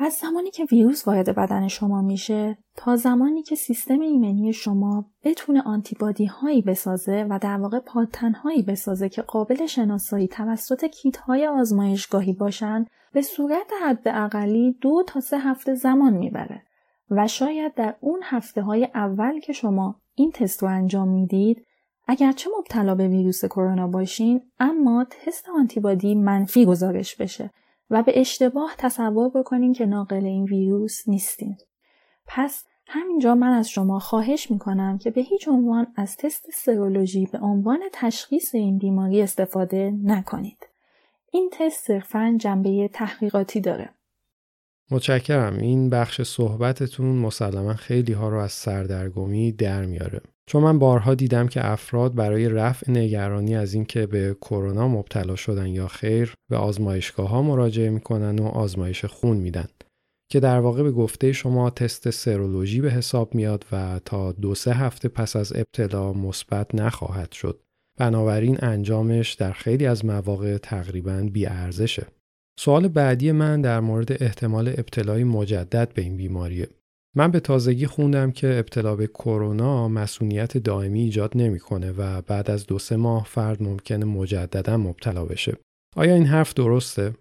از 0.00 0.12
زمانی 0.12 0.50
که 0.50 0.64
ویروس 0.64 1.08
وارد 1.08 1.34
بدن 1.34 1.68
شما 1.68 2.02
میشه 2.02 2.58
تا 2.76 2.96
زمانی 2.96 3.42
که 3.42 3.54
سیستم 3.54 4.00
ایمنی 4.00 4.52
شما 4.52 5.10
بتونه 5.24 5.62
آنتیبادی 5.62 6.26
هایی 6.26 6.62
بسازه 6.62 7.26
و 7.30 7.38
در 7.42 7.56
واقع 7.56 7.78
پادتن 7.78 8.32
هایی 8.32 8.62
بسازه 8.62 9.08
که 9.08 9.22
قابل 9.22 9.66
شناسایی 9.66 10.28
توسط 10.28 10.84
کیت 10.84 11.16
های 11.16 11.46
آزمایشگاهی 11.46 12.32
باشند 12.32 12.86
به 13.12 13.22
صورت 13.22 13.70
حد 13.82 14.08
اقلی 14.08 14.78
دو 14.80 15.02
تا 15.06 15.20
سه 15.20 15.38
هفته 15.38 15.74
زمان 15.74 16.12
می‌بره. 16.12 16.62
و 17.10 17.26
شاید 17.26 17.74
در 17.74 17.94
اون 18.00 18.20
هفته 18.22 18.62
های 18.62 18.88
اول 18.94 19.40
که 19.40 19.52
شما 19.52 20.00
این 20.14 20.30
تست 20.32 20.62
رو 20.62 20.68
انجام 20.68 21.08
می‌دید 21.08 21.66
اگرچه 22.06 22.50
مبتلا 22.58 22.94
به 22.94 23.08
ویروس 23.08 23.44
کرونا 23.44 23.86
باشین 23.86 24.42
اما 24.60 25.06
تست 25.10 25.48
آنتیبادی 25.48 26.14
منفی 26.14 26.66
گزارش 26.66 27.16
بشه 27.16 27.50
و 27.90 28.02
به 28.02 28.20
اشتباه 28.20 28.74
تصور 28.78 29.28
بکنین 29.28 29.72
که 29.72 29.86
ناقل 29.86 30.24
این 30.24 30.44
ویروس 30.44 31.08
نیستین. 31.08 31.56
پس 32.26 32.64
همینجا 32.86 33.34
من 33.34 33.52
از 33.52 33.70
شما 33.70 33.98
خواهش 33.98 34.50
می‌کنم 34.50 34.98
که 34.98 35.10
به 35.10 35.20
هیچ 35.20 35.48
عنوان 35.48 35.86
از 35.96 36.16
تست 36.16 36.50
سرولوژی 36.52 37.26
به 37.26 37.38
عنوان 37.38 37.80
تشخیص 37.92 38.54
این 38.54 38.78
بیماری 38.78 39.22
استفاده 39.22 39.94
نکنید. 40.04 40.68
این 41.30 41.50
تست 41.52 41.86
صرفا 41.86 42.36
جنبه 42.40 42.88
تحقیقاتی 42.92 43.60
داره. 43.60 43.90
متشکرم 44.90 45.56
این 45.58 45.90
بخش 45.90 46.22
صحبتتون 46.22 47.06
مسلما 47.06 47.74
خیلی 47.74 48.12
ها 48.12 48.28
رو 48.28 48.38
از 48.38 48.52
سردرگمی 48.52 49.52
در 49.52 49.84
میاره. 49.84 50.20
چون 50.46 50.62
من 50.62 50.78
بارها 50.78 51.14
دیدم 51.14 51.48
که 51.48 51.66
افراد 51.66 52.14
برای 52.14 52.48
رفع 52.48 52.90
نگرانی 52.90 53.56
از 53.56 53.74
اینکه 53.74 54.06
به 54.06 54.36
کرونا 54.40 54.88
مبتلا 54.88 55.36
شدن 55.36 55.66
یا 55.66 55.88
خیر 55.88 56.34
به 56.50 56.56
آزمایشگاه 56.56 57.28
ها 57.28 57.42
مراجعه 57.42 57.90
می‌کنن 57.90 58.38
و 58.38 58.46
آزمایش 58.46 59.04
خون 59.04 59.36
میدن 59.36 59.68
که 60.30 60.40
در 60.40 60.60
واقع 60.60 60.82
به 60.82 60.90
گفته 60.90 61.32
شما 61.32 61.70
تست 61.70 62.10
سرولوژی 62.10 62.80
به 62.80 62.90
حساب 62.90 63.34
میاد 63.34 63.66
و 63.72 64.00
تا 64.04 64.32
دو 64.32 64.54
سه 64.54 64.72
هفته 64.72 65.08
پس 65.08 65.36
از 65.36 65.52
ابتلا 65.56 66.12
مثبت 66.12 66.74
نخواهد 66.74 67.32
شد. 67.32 67.62
بنابراین 67.98 68.58
انجامش 68.62 69.32
در 69.34 69.52
خیلی 69.52 69.86
از 69.86 70.04
مواقع 70.04 70.58
تقریبا 70.58 71.30
ارزشه. 71.46 72.06
سوال 72.58 72.88
بعدی 72.88 73.32
من 73.32 73.60
در 73.60 73.80
مورد 73.80 74.22
احتمال 74.22 74.68
ابتلای 74.68 75.24
مجدد 75.24 75.92
به 75.94 76.02
این 76.02 76.16
بیماریه. 76.16 76.68
من 77.14 77.30
به 77.30 77.40
تازگی 77.40 77.86
خوندم 77.86 78.30
که 78.30 78.58
ابتلا 78.58 78.96
به 78.96 79.06
کرونا 79.06 79.88
مسئولیت 79.88 80.58
دائمی 80.58 81.00
ایجاد 81.00 81.32
نمی‌کنه 81.34 81.92
و 81.92 82.22
بعد 82.22 82.50
از 82.50 82.66
دو 82.66 82.78
سه 82.78 82.96
ماه 82.96 83.24
فرد 83.24 83.62
ممکنه 83.62 84.04
مجددا 84.04 84.76
مبتلا 84.76 85.24
بشه. 85.24 85.56
آیا 85.96 86.14
این 86.14 86.26
حرف 86.26 86.54
درسته؟ 86.54 87.14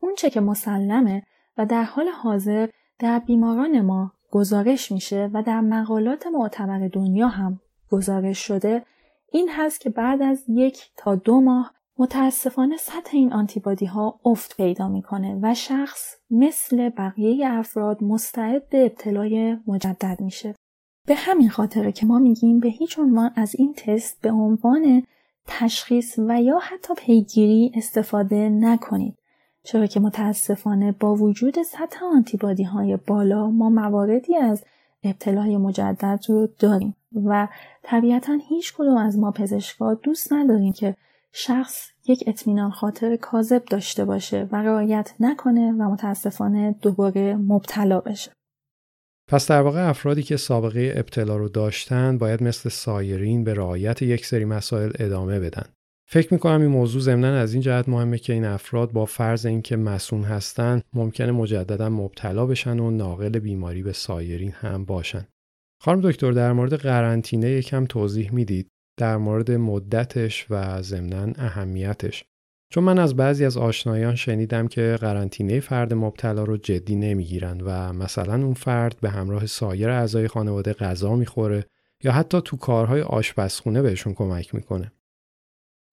اونچه 0.00 0.30
که 0.30 0.40
مسلمه 0.40 1.22
و 1.58 1.66
در 1.66 1.82
حال 1.82 2.08
حاضر 2.08 2.68
در 2.98 3.18
بیماران 3.18 3.80
ما 3.80 4.12
گزارش 4.30 4.92
میشه 4.92 5.30
و 5.32 5.42
در 5.42 5.60
مقالات 5.60 6.26
معتبر 6.26 6.88
دنیا 6.88 7.28
هم 7.28 7.60
گزارش 7.90 8.38
شده 8.38 8.82
این 9.32 9.50
هست 9.52 9.80
که 9.80 9.90
بعد 9.90 10.22
از 10.22 10.44
یک 10.48 10.78
تا 10.96 11.14
دو 11.14 11.40
ماه 11.40 11.74
متاسفانه 11.98 12.76
سطح 12.76 13.10
این 13.12 13.32
آنتیبادی 13.32 13.86
ها 13.86 14.20
افت 14.24 14.56
پیدا 14.56 14.88
می‌کنه 14.88 15.38
و 15.42 15.54
شخص 15.54 16.16
مثل 16.30 16.88
بقیه 16.88 17.48
افراد 17.50 18.04
مستعد 18.04 18.68
به 18.68 18.84
ابتلای 18.84 19.56
مجدد 19.66 20.20
میشه. 20.20 20.54
به 21.06 21.14
همین 21.14 21.50
خاطره 21.50 21.92
که 21.92 22.06
ما 22.06 22.18
میگیم 22.18 22.60
به 22.60 22.68
هیچ 22.68 22.98
عنوان 22.98 23.30
از 23.36 23.54
این 23.58 23.74
تست 23.76 24.20
به 24.22 24.30
عنوان 24.30 25.02
تشخیص 25.46 26.18
و 26.18 26.42
یا 26.42 26.58
حتی 26.58 26.94
پیگیری 26.94 27.72
استفاده 27.74 28.48
نکنید. 28.48 29.14
چرا 29.62 29.86
که 29.86 30.00
متاسفانه 30.00 30.92
با 30.92 31.14
وجود 31.14 31.62
سطح 31.62 32.04
آنتیبادی 32.04 32.62
های 32.62 32.96
بالا 32.96 33.50
ما 33.50 33.70
مواردی 33.70 34.36
از 34.36 34.64
ابتلای 35.04 35.56
مجدد 35.56 36.20
رو 36.28 36.48
داریم 36.58 36.96
و 37.24 37.48
طبیعتا 37.82 38.38
هیچ 38.48 38.74
کدوم 38.74 38.96
از 38.96 39.18
ما 39.18 39.30
پزشکا 39.30 39.94
دوست 39.94 40.32
نداریم 40.32 40.72
که 40.72 40.96
شخص 41.36 41.90
یک 42.08 42.24
اطمینان 42.26 42.70
خاطر 42.70 43.16
کاذب 43.16 43.64
داشته 43.64 44.04
باشه 44.04 44.48
و 44.52 44.56
رعایت 44.56 45.14
نکنه 45.20 45.72
و 45.72 45.92
متاسفانه 45.92 46.74
دوباره 46.82 47.36
مبتلا 47.36 48.00
بشه. 48.00 48.32
پس 49.28 49.50
در 49.50 49.60
واقع 49.60 49.88
افرادی 49.88 50.22
که 50.22 50.36
سابقه 50.36 50.94
ابتلا 50.96 51.36
رو 51.36 51.48
داشتن 51.48 52.18
باید 52.18 52.42
مثل 52.42 52.68
سایرین 52.68 53.44
به 53.44 53.54
رعایت 53.54 54.02
یک 54.02 54.26
سری 54.26 54.44
مسائل 54.44 54.90
ادامه 54.98 55.40
بدن. 55.40 55.64
فکر 56.10 56.34
می‌کنم 56.34 56.60
این 56.60 56.70
موضوع 56.70 57.02
ضمنا 57.02 57.34
از 57.36 57.52
این 57.52 57.62
جهت 57.62 57.88
مهمه 57.88 58.18
که 58.18 58.32
این 58.32 58.44
افراد 58.44 58.92
با 58.92 59.04
فرض 59.04 59.46
اینکه 59.46 59.76
مسون 59.76 60.22
هستن 60.22 60.82
ممکنه 60.92 61.32
مجددا 61.32 61.88
مبتلا 61.88 62.46
بشن 62.46 62.78
و 62.78 62.90
ناقل 62.90 63.38
بیماری 63.38 63.82
به 63.82 63.92
سایرین 63.92 64.52
هم 64.52 64.84
باشن. 64.84 65.26
خانم 65.82 66.00
دکتر 66.00 66.32
در 66.32 66.52
مورد 66.52 66.74
قرنطینه 66.74 67.50
یکم 67.50 67.86
توضیح 67.86 68.34
می‌دید 68.34 68.68
در 68.96 69.16
مورد 69.16 69.50
مدتش 69.50 70.46
و 70.50 70.82
ضمنا 70.82 71.32
اهمیتش 71.36 72.24
چون 72.70 72.84
من 72.84 72.98
از 72.98 73.16
بعضی 73.16 73.44
از 73.44 73.56
آشنایان 73.56 74.14
شنیدم 74.14 74.68
که 74.68 74.98
قرنطینه 75.00 75.60
فرد 75.60 75.94
مبتلا 75.94 76.44
رو 76.44 76.56
جدی 76.56 76.96
نمی‌گیرند 76.96 77.62
و 77.66 77.92
مثلا 77.92 78.34
اون 78.34 78.54
فرد 78.54 78.96
به 79.00 79.10
همراه 79.10 79.46
سایر 79.46 79.90
اعضای 79.90 80.28
خانواده 80.28 80.72
غذا 80.72 81.16
می‌خوره 81.16 81.66
یا 82.04 82.12
حتی 82.12 82.40
تو 82.44 82.56
کارهای 82.56 83.02
آشپزخونه 83.02 83.82
بهشون 83.82 84.14
کمک 84.14 84.54
می‌کنه. 84.54 84.92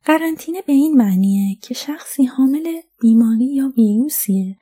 قرنطینه 0.05 0.61
به 0.61 0.73
این 0.73 0.97
معنیه 0.97 1.55
که 1.61 1.73
شخصی 1.73 2.25
حامل 2.25 2.81
بیماری 3.01 3.55
یا 3.55 3.73
ویروسیه 3.77 4.57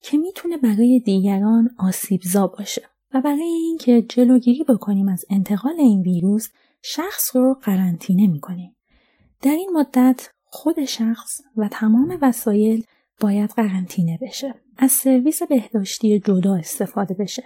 که 0.00 0.18
می‌تونه 0.18 0.56
برای 0.56 1.02
دیگران 1.04 1.70
آسیبزا 1.78 2.46
باشه 2.46 2.82
و 3.14 3.20
برای 3.20 3.42
اینکه 3.42 4.02
جلوگیری 4.02 4.64
بکنیم 4.64 5.08
از 5.08 5.24
انتقال 5.30 5.74
این 5.78 6.02
ویروس 6.02 6.48
شخص 6.86 7.36
رو 7.36 7.54
قرنطینه 7.62 8.26
می‌کنیم. 8.26 8.76
در 9.42 9.50
این 9.50 9.70
مدت 9.74 10.30
خود 10.44 10.84
شخص 10.84 11.40
و 11.56 11.68
تمام 11.68 12.18
وسایل 12.22 12.84
باید 13.20 13.50
قرنطینه 13.50 14.18
بشه. 14.22 14.54
از 14.76 14.92
سرویس 14.92 15.42
بهداشتی 15.42 16.18
جدا 16.18 16.54
استفاده 16.54 17.14
بشه. 17.14 17.44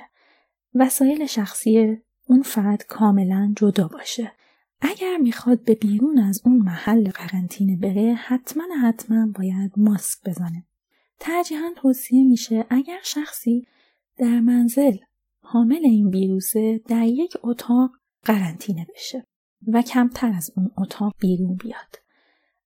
وسایل 0.74 1.26
شخصی 1.26 1.96
اون 2.26 2.42
فرد 2.42 2.82
کاملا 2.82 3.54
جدا 3.56 3.88
باشه. 3.88 4.32
اگر 4.80 5.16
می‌خواد 5.16 5.64
به 5.64 5.74
بیرون 5.74 6.18
از 6.18 6.42
اون 6.44 6.58
محل 6.58 7.10
قرنطینه 7.10 7.76
بره 7.76 8.14
حتما 8.14 8.64
حتما 8.82 9.32
باید 9.38 9.72
ماسک 9.76 10.18
بزنه. 10.26 10.66
ترجیحاً 11.20 11.70
توصیه 11.76 12.24
میشه 12.24 12.66
اگر 12.70 12.98
شخصی 13.02 13.66
در 14.16 14.40
منزل 14.40 14.96
حامل 15.40 15.80
این 15.84 16.08
ویروسه 16.08 16.80
در 16.88 17.06
یک 17.06 17.36
اتاق 17.42 17.90
قرنطینه 18.24 18.86
بشه 18.94 19.27
و 19.66 19.82
کمتر 19.82 20.32
از 20.32 20.50
اون 20.56 20.70
اتاق 20.76 21.14
بیرون 21.20 21.56
بیاد. 21.56 21.98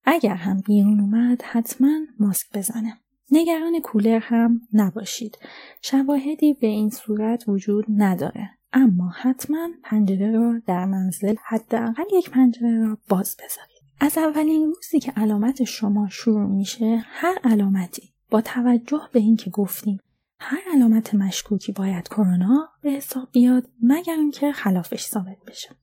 اگر 0.05 0.35
هم 0.35 0.61
بیرون 0.61 1.01
اومد 1.01 1.43
حتما 1.43 1.99
ماسک 2.21 2.47
بزنه. 2.55 2.99
نگران 3.31 3.81
کولر 3.81 4.19
هم 4.19 4.61
نباشید. 4.73 5.39
شواهدی 5.83 6.55
به 6.55 6.67
این 6.67 6.91
صورت 6.91 7.45
وجود 7.49 7.85
نداره. 7.89 8.51
اما 8.73 9.09
حتما 9.09 9.69
پنجره 9.83 10.33
را 10.33 10.59
در 10.67 10.85
منزل 10.85 11.35
حداقل 11.45 12.05
یک 12.13 12.31
پنجره 12.31 12.87
را 12.87 12.99
باز 13.09 13.37
بذارید. 13.37 13.73
از 14.01 14.19
اولین 14.19 14.65
روزی 14.65 15.01
که 15.01 15.13
علامت 15.17 15.65
شما 15.65 16.09
شروع 16.09 16.47
میشه 16.47 17.05
هر 17.05 17.39
علامتی 17.45 18.15
با 18.31 18.41
توجه 18.41 19.01
به 19.13 19.21
اینکه 19.21 19.51
گفتیم 19.51 19.99
هر 20.39 20.61
علامت 20.73 21.15
مشکوکی 21.15 21.73
باید 21.73 22.09
کرونا 22.09 22.69
به 22.83 22.91
حساب 22.91 23.29
بیاد 23.33 23.69
مگر 23.83 24.15
اینکه 24.15 24.53
خلافش 24.53 25.05
ثابت 25.05 25.37
بشه. 25.47 25.77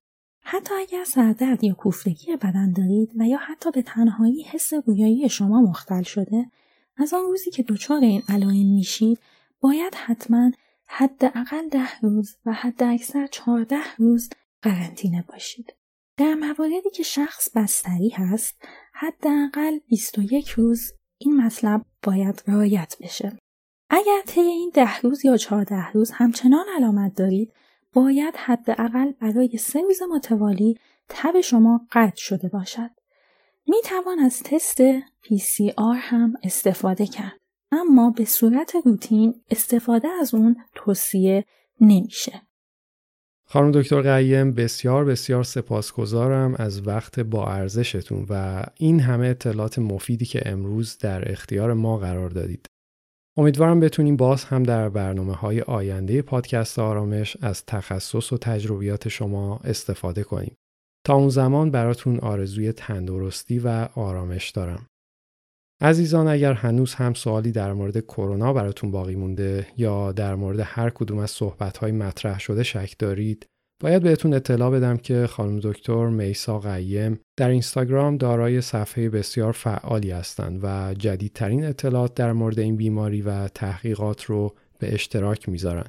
حتی 0.52 0.74
اگر 0.74 1.04
سردرد 1.04 1.64
یا 1.64 1.74
کوفتگی 1.74 2.36
بدن 2.36 2.72
دارید 2.72 3.12
و 3.18 3.24
یا 3.24 3.38
حتی 3.38 3.72
به 3.72 3.82
تنهایی 3.82 4.44
حس 4.44 4.74
گویایی 4.74 5.30
شما 5.30 5.62
مختل 5.62 6.04
شده 6.04 6.46
از 6.98 7.14
آن 7.14 7.22
روزی 7.22 7.52
که 7.52 7.64
دچار 7.64 8.02
این 8.02 8.24
علائم 8.30 8.76
میشید 8.76 9.20
باید 9.62 9.96
حتما 9.96 10.52
حداقل 10.86 11.70
ده 11.72 12.00
روز 12.02 12.38
و 12.46 12.54
حد 12.54 12.84
اکثر 12.84 13.28
چهارده 13.28 13.78
روز 13.98 14.30
قرنطینه 14.62 15.26
باشید. 15.30 15.74
در 16.18 16.34
مواردی 16.34 16.90
که 16.94 17.04
شخص 17.04 17.50
بستری 17.56 18.10
هست 18.10 18.62
حداقل 18.94 19.80
21 19.88 20.50
روز 20.50 20.94
این 21.18 21.42
مطلب 21.42 21.86
باید 22.04 22.44
رعایت 22.48 22.96
بشه. 23.02 23.38
اگر 23.90 24.22
طی 24.26 24.42
این 24.42 24.72
ده 24.74 25.00
روز 25.00 25.26
یا 25.26 25.38
چهارده 25.38 25.92
روز 25.92 26.12
همچنان 26.12 26.66
علامت 26.76 27.16
دارید 27.16 27.54
باید 27.94 28.36
حداقل 28.38 29.12
برای 29.12 29.58
سه 29.58 29.82
روز 29.82 30.00
متوالی 30.16 30.80
تب 31.10 31.42
شما 31.42 31.88
قطع 31.92 32.16
شده 32.16 32.50
باشد. 32.50 32.90
می 33.68 33.82
توان 33.84 34.20
از 34.20 34.44
تست 34.44 35.00
PCR 35.00 35.96
هم 35.96 36.34
استفاده 36.44 37.06
کرد. 37.08 37.40
اما 37.72 38.10
به 38.10 38.26
صورت 38.26 38.74
روتین 38.86 39.42
استفاده 39.52 40.08
از 40.08 40.34
اون 40.34 40.56
توصیه 40.76 41.46
نمیشه. 41.82 42.42
خانم 43.46 43.72
دکتر 43.72 44.02
قیم 44.02 44.54
بسیار 44.54 45.06
بسیار 45.06 45.44
سپاسگزارم 45.44 46.56
از 46.60 46.88
وقت 46.88 47.20
با 47.20 47.52
ارزشتون 47.52 48.26
و 48.30 48.64
این 48.78 49.00
همه 49.00 49.28
اطلاعات 49.28 49.80
مفیدی 49.80 50.26
که 50.26 50.42
امروز 50.46 50.98
در 50.98 51.32
اختیار 51.32 51.74
ما 51.74 51.98
قرار 51.98 52.30
دادید. 52.30 52.66
امیدوارم 53.40 53.80
بتونیم 53.80 54.18
باز 54.18 54.44
هم 54.44 54.64
در 54.64 54.90
برنامه 54.90 55.34
های 55.34 55.62
آینده 55.62 56.22
پادکست 56.22 56.80
آرامش 56.80 57.38
از 57.42 57.66
تخصص 57.66 58.34
و 58.34 58.38
تجربیات 58.38 59.08
شما 59.08 59.60
استفاده 59.64 60.24
کنیم. 60.24 60.56
تا 61.06 61.16
اون 61.16 61.30
زمان 61.30 61.72
براتون 61.72 62.20
آرزوی 62.20 62.72
تندرستی 62.72 63.60
و 63.60 63.88
آرامش 63.96 64.50
دارم. 64.50 64.88
عزیزان 65.82 66.28
اگر 66.28 66.54
هنوز 66.54 66.94
هم 66.94 67.14
سوالی 67.14 67.52
در 67.52 67.74
مورد 67.74 68.00
کرونا 68.00 68.54
براتون 68.54 68.92
باقی 68.92 69.16
مونده 69.16 69.68
یا 69.78 70.12
در 70.12 70.36
مورد 70.36 70.60
هر 70.64 70.90
کدوم 70.90 71.18
از 71.18 71.32
صحبت‌های 71.32 71.92
مطرح 71.92 72.40
شده 72.40 72.64
شک 72.64 72.96
دارید 73.00 73.46
باید 73.84 74.04
بهتون 74.04 74.34
اطلاع 74.34 74.72
بدم 74.72 74.98
که 74.98 75.28
خانم 75.28 75.60
دکتر 75.60 76.08
میسا 76.08 76.60
قیم 76.60 77.20
در 77.38 77.50
اینستاگرام 77.50 78.18
دارای 78.18 78.62
صفحه 78.62 79.10
بسیار 79.10 79.52
فعالی 79.52 80.12
هستند 80.12 80.60
و 80.64 80.94
جدیدترین 80.94 81.66
اطلاعات 81.66 82.14
در 82.14 82.34
مورد 82.34 82.60
این 82.60 82.76
بیماری 82.76 83.22
و 83.22 83.48
تحقیقات 83.48 84.24
رو 84.24 84.56
به 84.80 84.94
اشتراک 84.94 85.50
می‌ذارن. 85.50 85.86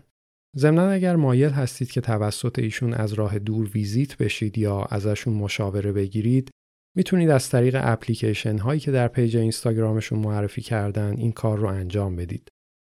ضمنا 0.56 0.90
اگر 0.90 1.16
مایل 1.16 1.50
هستید 1.50 1.90
که 1.90 2.00
توسط 2.00 2.58
ایشون 2.58 2.94
از 2.94 3.12
راه 3.12 3.38
دور 3.38 3.70
ویزیت 3.74 4.16
بشید 4.16 4.58
یا 4.58 4.82
ازشون 4.82 5.34
مشاوره 5.34 5.92
بگیرید 5.92 6.50
می‌تونید 6.96 7.30
از 7.30 7.48
طریق 7.48 7.80
اپلیکیشن 7.82 8.58
هایی 8.58 8.80
که 8.80 8.90
در 8.90 9.08
پیج 9.08 9.36
اینستاگرامشون 9.36 10.18
معرفی 10.18 10.62
کردن 10.62 11.16
این 11.16 11.32
کار 11.32 11.58
رو 11.58 11.66
انجام 11.66 12.16
بدید. 12.16 12.48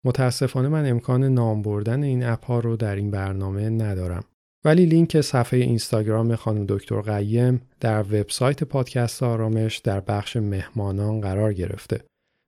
متاسفانه 0.05 0.69
من 0.69 0.91
امکان 0.91 1.25
نام 1.25 1.63
بردن 1.63 2.03
این 2.03 2.25
اپ 2.25 2.45
ها 2.45 2.61
رو 2.61 2.77
در 2.77 2.97
این 2.97 3.11
برنامه 3.11 3.71
ندارم. 3.71 4.25
ولی 4.67 4.87
لینک 4.87 5.21
صفحه 5.21 5.61
اینستاگرام 5.61 6.37
خانم 6.37 6.65
دکتر 6.69 7.01
قیم 7.01 7.61
در 7.81 8.03
وبسایت 8.03 8.65
پادکست 8.65 9.23
آرامش 9.23 9.79
در 9.79 10.01
بخش 10.01 10.37
مهمانان 10.37 11.21
قرار 11.21 11.53
گرفته 11.53 12.05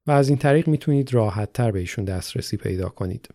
و 0.06 0.10
از 0.10 0.28
این 0.28 0.38
طریق 0.38 0.68
می‌تونید 0.68 1.14
راحت 1.14 1.52
تر 1.52 1.70
به 1.70 1.78
ایشون 1.78 2.04
دسترسی 2.04 2.56
پیدا 2.56 2.88
کنید. 2.88 3.28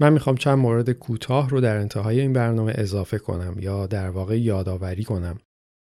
من 0.00 0.12
می‌خوام 0.12 0.36
چند 0.36 0.58
مورد 0.58 0.90
کوتاه 0.90 1.50
رو 1.50 1.60
در 1.60 1.76
انتهای 1.76 2.20
این 2.20 2.32
برنامه 2.32 2.72
اضافه 2.76 3.18
کنم 3.18 3.56
یا 3.58 3.86
در 3.86 4.10
واقع 4.10 4.40
یادآوری 4.40 5.04
کنم. 5.04 5.38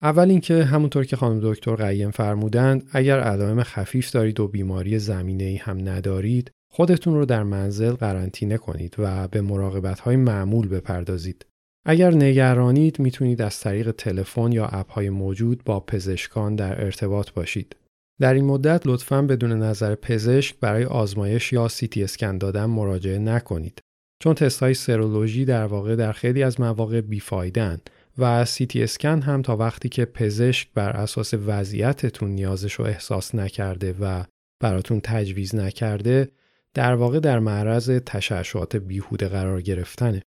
اول 0.03 0.31
اینکه 0.31 0.65
همونطور 0.65 1.05
که 1.05 1.17
خانم 1.17 1.41
دکتر 1.43 1.77
قیم 1.77 2.11
فرمودند 2.11 2.89
اگر 2.93 3.21
علائم 3.21 3.63
خفیف 3.63 4.11
دارید 4.11 4.41
و 4.41 4.49
بیماری 4.49 4.99
زمینه 4.99 5.45
ای 5.45 5.57
هم 5.57 5.89
ندارید 5.89 6.51
خودتون 6.73 7.15
رو 7.15 7.27
در 7.27 7.43
منزل 7.43 7.93
قرنطینه 7.93 8.59
کنید 8.59 8.95
و 8.99 9.29
به 9.29 9.41
مراقبت 9.41 10.01
های 10.01 10.17
معمول 10.17 10.69
بپردازید. 10.69 11.47
اگر 11.87 12.11
نگرانید 12.15 13.01
می‌تونید 13.01 13.43
از 13.43 13.61
طریق 13.61 13.91
تلفن 13.91 14.53
یا 14.53 14.67
اپ 14.67 14.91
های 14.91 15.11
موجود 15.11 15.65
با 15.65 15.81
پزشکان 15.81 16.57
در 16.57 16.85
ارتباط 16.85 17.31
باشید. 17.31 17.77
در 18.21 18.35
این 18.35 18.45
مدت 18.45 18.87
لطفاً 18.87 19.23
بدون 19.23 19.53
نظر 19.53 19.95
پزشک 19.95 20.61
برای 20.61 20.85
آزمایش 20.85 21.53
یا 21.53 21.69
سیتی 21.69 22.05
اسکن 22.05 22.39
دادن 22.39 22.65
مراجعه 22.65 23.19
نکنید. 23.19 23.81
چون 24.23 24.35
تست 24.35 24.63
های 24.63 24.75
سرولوژی 24.75 25.45
در 25.45 25.67
واقع 25.67 25.97
در 25.97 26.13
خیلی 26.13 26.43
از 26.43 26.61
مواقع 26.61 27.01
بیفایدن 27.01 27.79
و 28.19 28.45
سیتی 28.45 28.83
اسکن 28.83 29.21
هم 29.21 29.43
تا 29.43 29.57
وقتی 29.57 29.89
که 29.89 30.05
پزشک 30.05 30.69
بر 30.75 30.91
اساس 30.91 31.35
وضعیتتون 31.35 32.31
نیازش 32.31 32.73
رو 32.73 32.85
احساس 32.85 33.35
نکرده 33.35 33.95
و 34.01 34.25
براتون 34.61 35.01
تجویز 35.01 35.55
نکرده 35.55 36.29
در 36.75 36.95
واقع 36.95 37.21
در 37.21 37.39
معرض 37.39 37.91
تشعشعات 37.91 38.77
بیهوده 38.77 39.29
قرار 39.29 39.63
گرفتنه. 39.63 40.23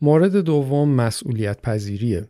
مورد 0.00 0.36
دوم 0.36 0.88
مسئولیت 0.88 1.62
پذیریه. 1.62 2.28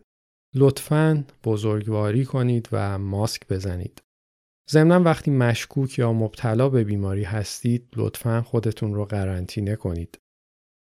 لطفاً 0.55 1.23
بزرگواری 1.43 2.25
کنید 2.25 2.69
و 2.71 2.99
ماسک 2.99 3.47
بزنید. 3.47 4.01
ضمنا 4.69 5.03
وقتی 5.03 5.31
مشکوک 5.31 5.99
یا 5.99 6.13
مبتلا 6.13 6.69
به 6.69 6.83
بیماری 6.83 7.23
هستید 7.23 7.87
لطفاً 7.95 8.41
خودتون 8.41 8.93
رو 8.93 9.05
قرنطینه 9.05 9.75
کنید. 9.75 10.22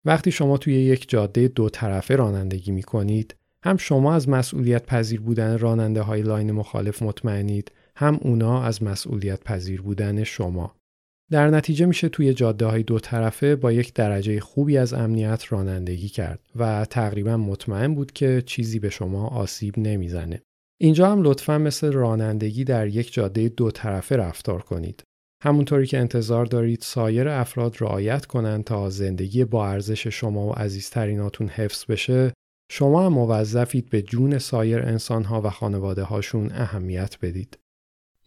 وقتی 0.07 0.31
شما 0.31 0.57
توی 0.57 0.73
یک 0.73 1.09
جاده 1.09 1.47
دو 1.47 1.69
طرفه 1.69 2.15
رانندگی 2.15 2.71
می 2.71 2.83
کنید 2.83 3.35
هم 3.63 3.77
شما 3.77 4.13
از 4.13 4.29
مسئولیت 4.29 4.85
پذیر 4.85 5.21
بودن 5.21 5.57
راننده 5.57 6.01
های 6.01 6.21
لاین 6.21 6.51
مخالف 6.51 7.01
مطمئنید 7.01 7.71
هم 7.95 8.19
اونا 8.21 8.63
از 8.63 8.83
مسئولیت 8.83 9.43
پذیر 9.43 9.81
بودن 9.81 10.23
شما. 10.23 10.75
در 11.31 11.49
نتیجه 11.49 11.85
میشه 11.85 12.09
توی 12.09 12.33
جاده 12.33 12.65
های 12.65 12.83
دو 12.83 12.99
طرفه 12.99 13.55
با 13.55 13.71
یک 13.71 13.93
درجه 13.93 14.39
خوبی 14.39 14.77
از 14.77 14.93
امنیت 14.93 15.45
رانندگی 15.49 16.09
کرد 16.09 16.39
و 16.55 16.85
تقریبا 16.85 17.37
مطمئن 17.37 17.95
بود 17.95 18.11
که 18.11 18.43
چیزی 18.45 18.79
به 18.79 18.89
شما 18.89 19.27
آسیب 19.27 19.79
نمی‌زنه. 19.79 20.41
اینجا 20.81 21.11
هم 21.11 21.21
لطفا 21.21 21.57
مثل 21.57 21.91
رانندگی 21.91 22.63
در 22.63 22.87
یک 22.87 23.13
جاده 23.13 23.49
دو 23.49 23.71
طرفه 23.71 24.15
رفتار 24.15 24.61
کنید. 24.61 25.03
همونطوری 25.43 25.87
که 25.87 25.97
انتظار 25.97 26.45
دارید 26.45 26.81
سایر 26.81 27.29
افراد 27.29 27.75
رعایت 27.79 28.25
کنند 28.25 28.63
تا 28.63 28.89
زندگی 28.89 29.45
با 29.45 29.67
ارزش 29.67 30.07
شما 30.07 30.47
و 30.47 30.51
عزیزتریناتون 30.51 31.47
حفظ 31.47 31.85
بشه 31.85 32.33
شما 32.71 33.05
هم 33.05 33.13
موظفید 33.13 33.89
به 33.89 34.01
جون 34.01 34.37
سایر 34.37 34.81
انسانها 34.81 35.41
و 35.41 35.49
خانواده 35.49 36.03
هاشون 36.03 36.51
اهمیت 36.51 37.17
بدید. 37.21 37.57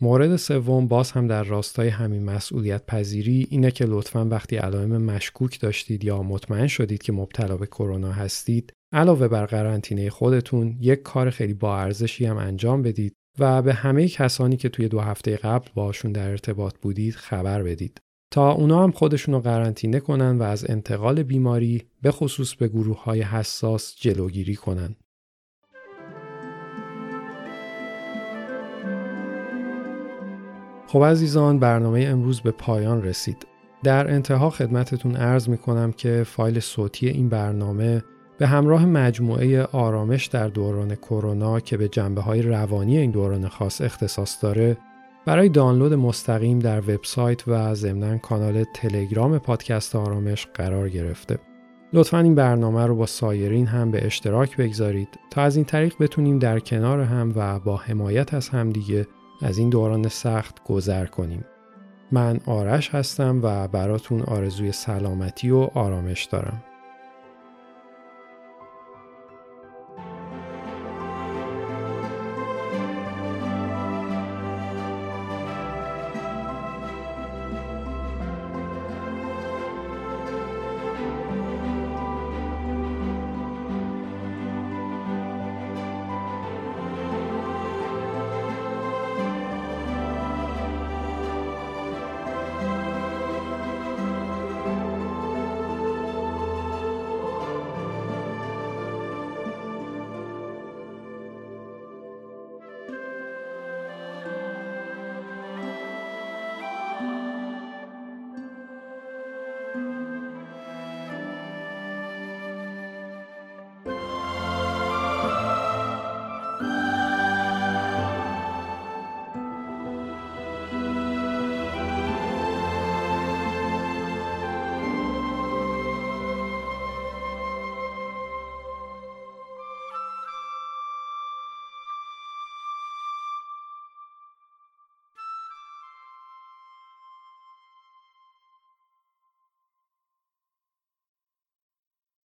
مورد 0.01 0.37
سوم 0.37 0.89
باز 0.89 1.13
هم 1.13 1.27
در 1.27 1.45
راستای 1.45 1.89
همین 1.89 2.25
مسئولیت 2.25 2.87
پذیری 2.87 3.47
اینه 3.51 3.71
که 3.71 3.85
لطفا 3.89 4.25
وقتی 4.25 4.57
علائم 4.57 5.03
مشکوک 5.03 5.61
داشتید 5.61 6.05
یا 6.05 6.23
مطمئن 6.23 6.67
شدید 6.67 7.03
که 7.03 7.13
مبتلا 7.13 7.57
به 7.57 7.67
کرونا 7.67 8.13
هستید 8.13 8.73
علاوه 8.93 9.29
بر 9.29 9.47
قرنطینه 9.47 10.11
خودتون 10.11 10.77
یک 10.81 11.03
کار 11.03 11.31
خیلی 11.31 11.55
با 11.55 11.79
ارزشی 11.79 12.27
هم 12.27 12.37
انجام 12.37 12.83
بدید 12.83 13.15
و 13.41 13.63
به 13.63 13.75
همه 13.75 14.09
کسانی 14.09 14.57
که 14.57 14.69
توی 14.69 14.89
دو 14.89 15.01
هفته 15.01 15.37
قبل 15.37 15.69
باشون 15.75 16.13
در 16.13 16.31
ارتباط 16.31 16.75
بودید 16.83 17.15
خبر 17.15 17.63
بدید 17.63 18.01
تا 18.33 18.53
اونا 18.53 18.83
هم 18.83 18.91
خودشون 18.91 19.35
رو 19.35 19.41
قرنطینه 19.41 20.01
کنن 20.01 20.39
و 20.39 20.43
از 20.43 20.71
انتقال 20.71 21.23
بیماری 21.23 21.83
به 22.03 22.11
خصوص 22.11 22.55
به 22.55 22.69
گروه 22.69 23.05
های 23.05 23.23
حساس 23.23 23.97
جلوگیری 24.01 24.57
کنن. 24.57 24.97
خب 30.87 31.05
عزیزان 31.05 31.59
برنامه 31.59 32.01
امروز 32.01 32.41
به 32.41 32.51
پایان 32.51 33.03
رسید. 33.03 33.47
در 33.83 34.11
انتها 34.11 34.51
خدمتتون 34.51 35.17
عرض 35.17 35.49
می 35.49 35.59
کنم 35.59 35.93
که 35.93 36.23
فایل 36.27 36.61
صوتی 36.61 37.09
این 37.09 37.29
برنامه 37.29 38.03
به 38.41 38.47
همراه 38.47 38.87
مجموعه 38.87 39.63
آرامش 39.63 40.27
در 40.27 40.49
دوران 40.49 40.95
کرونا 40.95 41.61
که 41.61 41.77
به 41.77 41.89
جنبه 41.89 42.21
های 42.21 42.43
روانی 42.43 42.99
این 42.99 43.11
دوران 43.11 43.49
خاص 43.49 43.81
اختصاص 43.81 44.43
داره 44.43 44.77
برای 45.27 45.49
دانلود 45.49 45.95
مستقیم 45.95 46.59
در 46.59 46.79
وبسایت 46.79 47.49
و 47.49 47.75
ضمنا 47.75 48.19
کانال 48.19 48.65
تلگرام 48.75 49.39
پادکست 49.39 49.97
آرامش 49.97 50.47
قرار 50.55 50.89
گرفته. 50.89 51.39
لطفا 51.93 52.19
این 52.19 52.35
برنامه 52.35 52.87
رو 52.87 52.97
با 52.97 53.07
سایرین 53.07 53.67
هم 53.67 53.91
به 53.91 54.07
اشتراک 54.07 54.57
بگذارید 54.57 55.09
تا 55.31 55.43
از 55.43 55.57
این 55.57 55.65
طریق 55.65 55.95
بتونیم 56.01 56.39
در 56.39 56.61
کنار 56.61 57.01
هم 57.01 57.33
و 57.37 57.59
با 57.59 57.77
حمایت 57.77 58.35
از 58.35 58.49
همدیگه 58.49 59.07
از 59.43 59.59
این 59.59 59.71
دوران 59.71 60.09
سخت 60.09 60.65
گذر 60.65 61.07
کنیم. 61.07 61.45
من 62.13 62.41
آرش 62.47 62.95
هستم 62.95 63.41
و 63.43 63.69
براتون 63.69 64.23
آرزوی 64.23 64.73
سلامتی 64.73 65.51
و 65.51 65.69
آرامش 65.75 66.25
دارم. 66.25 66.63